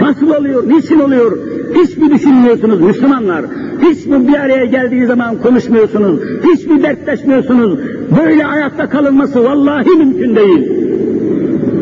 [0.00, 0.68] Nasıl oluyor?
[0.68, 1.38] Niçin oluyor?
[1.74, 3.44] Hiç mi düşünmüyorsunuz Müslümanlar?
[3.82, 6.20] Hiç mi bir araya geldiği zaman konuşmuyorsunuz?
[6.44, 7.78] Hiç mi dertleşmiyorsunuz?
[8.18, 10.70] Böyle ayakta kalınması vallahi mümkün değil.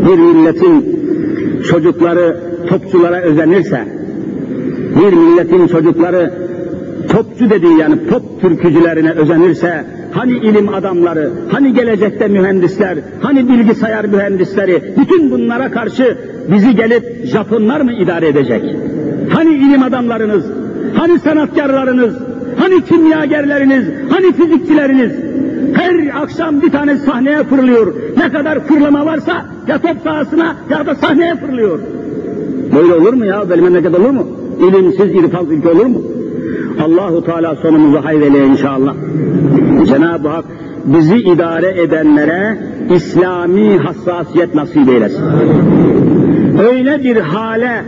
[0.09, 1.03] Bir milletin
[1.71, 3.89] çocukları topçulara özenirse,
[5.01, 6.33] bir milletin çocukları
[7.09, 14.95] topçu dediği yani pop türkücülerine özenirse, hani ilim adamları, hani gelecekte mühendisler, hani bilgisayar mühendisleri,
[14.99, 16.19] bütün bunlara karşı
[16.53, 18.63] bizi gelip Japonlar mı idare edecek?
[19.31, 20.45] Hani ilim adamlarınız,
[20.95, 22.15] hani sanatkarlarınız,
[22.57, 25.13] hani kimyagerleriniz, hani fizikçileriniz?
[25.75, 27.95] Her akşam bir tane sahneye fırlıyor.
[28.17, 31.79] Ne kadar fırlama varsa ya top sahasına ya da sahneye fırlıyor.
[32.77, 33.51] Böyle olur mu ya?
[33.51, 34.27] Böyle memleket olur mu?
[34.61, 36.03] İlimsiz, irfan ülke olur mu?
[36.81, 38.95] Allahu Teala sonumuzu hayreyle inşallah.
[39.87, 40.45] Cenab-ı Hak
[40.85, 42.59] bizi idare edenlere
[42.95, 45.25] İslami hassasiyet nasip eylesin.
[46.71, 47.85] Öyle bir hale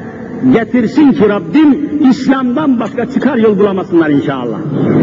[0.53, 4.59] getirsin ki Rabbim İslam'dan başka çıkar yol bulamasınlar inşallah.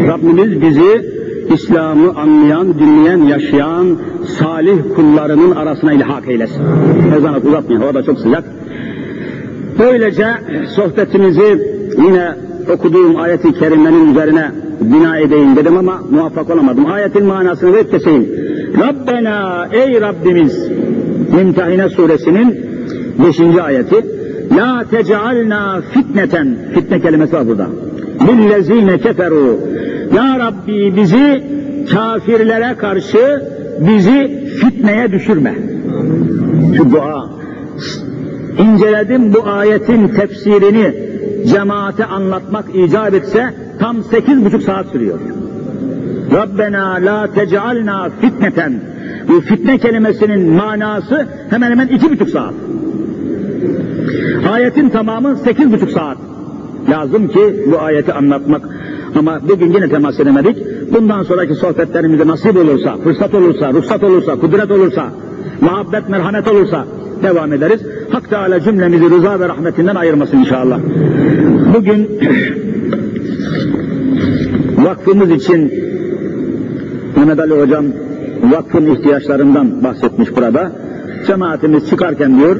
[0.07, 1.21] Rabbimiz bizi
[1.53, 3.97] İslam'ı anlayan, dinleyen, yaşayan
[4.39, 6.63] salih kullarının arasına ilhak eylesin.
[7.17, 8.43] Ezanı uzatmayın, hava da çok sıcak.
[9.79, 10.27] Böylece
[10.75, 11.59] sohbetimizi
[11.97, 12.35] yine
[12.69, 14.51] okuduğum ayeti kerimenin üzerine
[14.81, 16.85] bina edeyim dedim ama muvaffak olamadım.
[16.85, 18.27] Ayetin manasını verip keseyim.
[18.79, 20.67] Rabbena ey Rabbimiz
[21.41, 22.65] İmtihane suresinin
[23.27, 23.39] 5.
[23.61, 24.05] ayeti
[24.57, 27.67] La tec'alna fitneten fitne kelimesi var burada.
[28.27, 29.59] Lillezine keferu
[30.15, 31.43] Ya Rabbi bizi
[31.93, 33.41] kafirlere karşı
[33.79, 35.55] bizi fitneye düşürme.
[36.77, 37.29] Şu dua
[38.59, 41.10] inceledim bu ayetin tefsirini
[41.45, 45.19] cemaate anlatmak icap etse tam sekiz buçuk saat sürüyor.
[46.31, 48.73] Rabbena la tec'alna fitneten.
[49.27, 52.53] Bu fitne kelimesinin manası hemen hemen iki buçuk saat.
[54.51, 56.17] Ayetin tamamı sekiz buçuk saat.
[56.89, 58.69] Lazım ki bu ayeti anlatmak.
[59.15, 60.57] Ama bugün yine temas edemedik.
[60.93, 65.09] Bundan sonraki sohbetlerimizde nasip olursa, fırsat olursa, ruhsat olursa, kudret olursa,
[65.61, 66.85] muhabbet, merhamet olursa
[67.23, 67.81] devam ederiz.
[68.09, 70.79] Hak Teala cümlemizi rıza ve rahmetinden ayırmasın inşallah.
[71.75, 72.19] Bugün
[74.85, 75.73] vakfımız için
[77.15, 77.85] Mehmet Ali Hocam
[78.43, 80.71] vakfın ihtiyaçlarından bahsetmiş burada.
[81.27, 82.55] Cemaatimiz çıkarken diyor,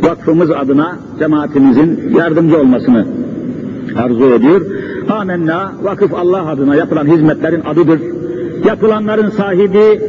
[0.00, 3.06] vakfımız adına cemaatimizin yardımcı olmasını
[3.96, 4.60] arzu ediyor.
[5.08, 8.00] Amenna, vakıf Allah adına yapılan hizmetlerin adıdır.
[8.66, 10.00] Yapılanların sahibi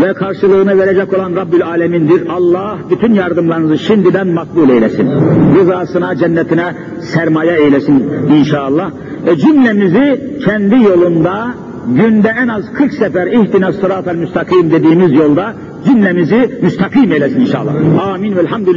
[0.00, 2.28] ve karşılığını verecek olan Rabbül Alemin'dir.
[2.28, 5.10] Allah bütün yardımlarınızı şimdiden makbul eylesin.
[5.54, 8.04] Rızasına, cennetine sermaye eylesin
[8.38, 8.90] inşallah.
[9.26, 11.54] E cümlemizi kendi yolunda
[11.88, 15.54] günde en az 40 sefer ihtina sıratel müstakim dediğimiz yolda
[15.86, 17.72] cümlemizi müstakim eylesin inşallah.
[18.12, 18.68] Amin velhamdülillah.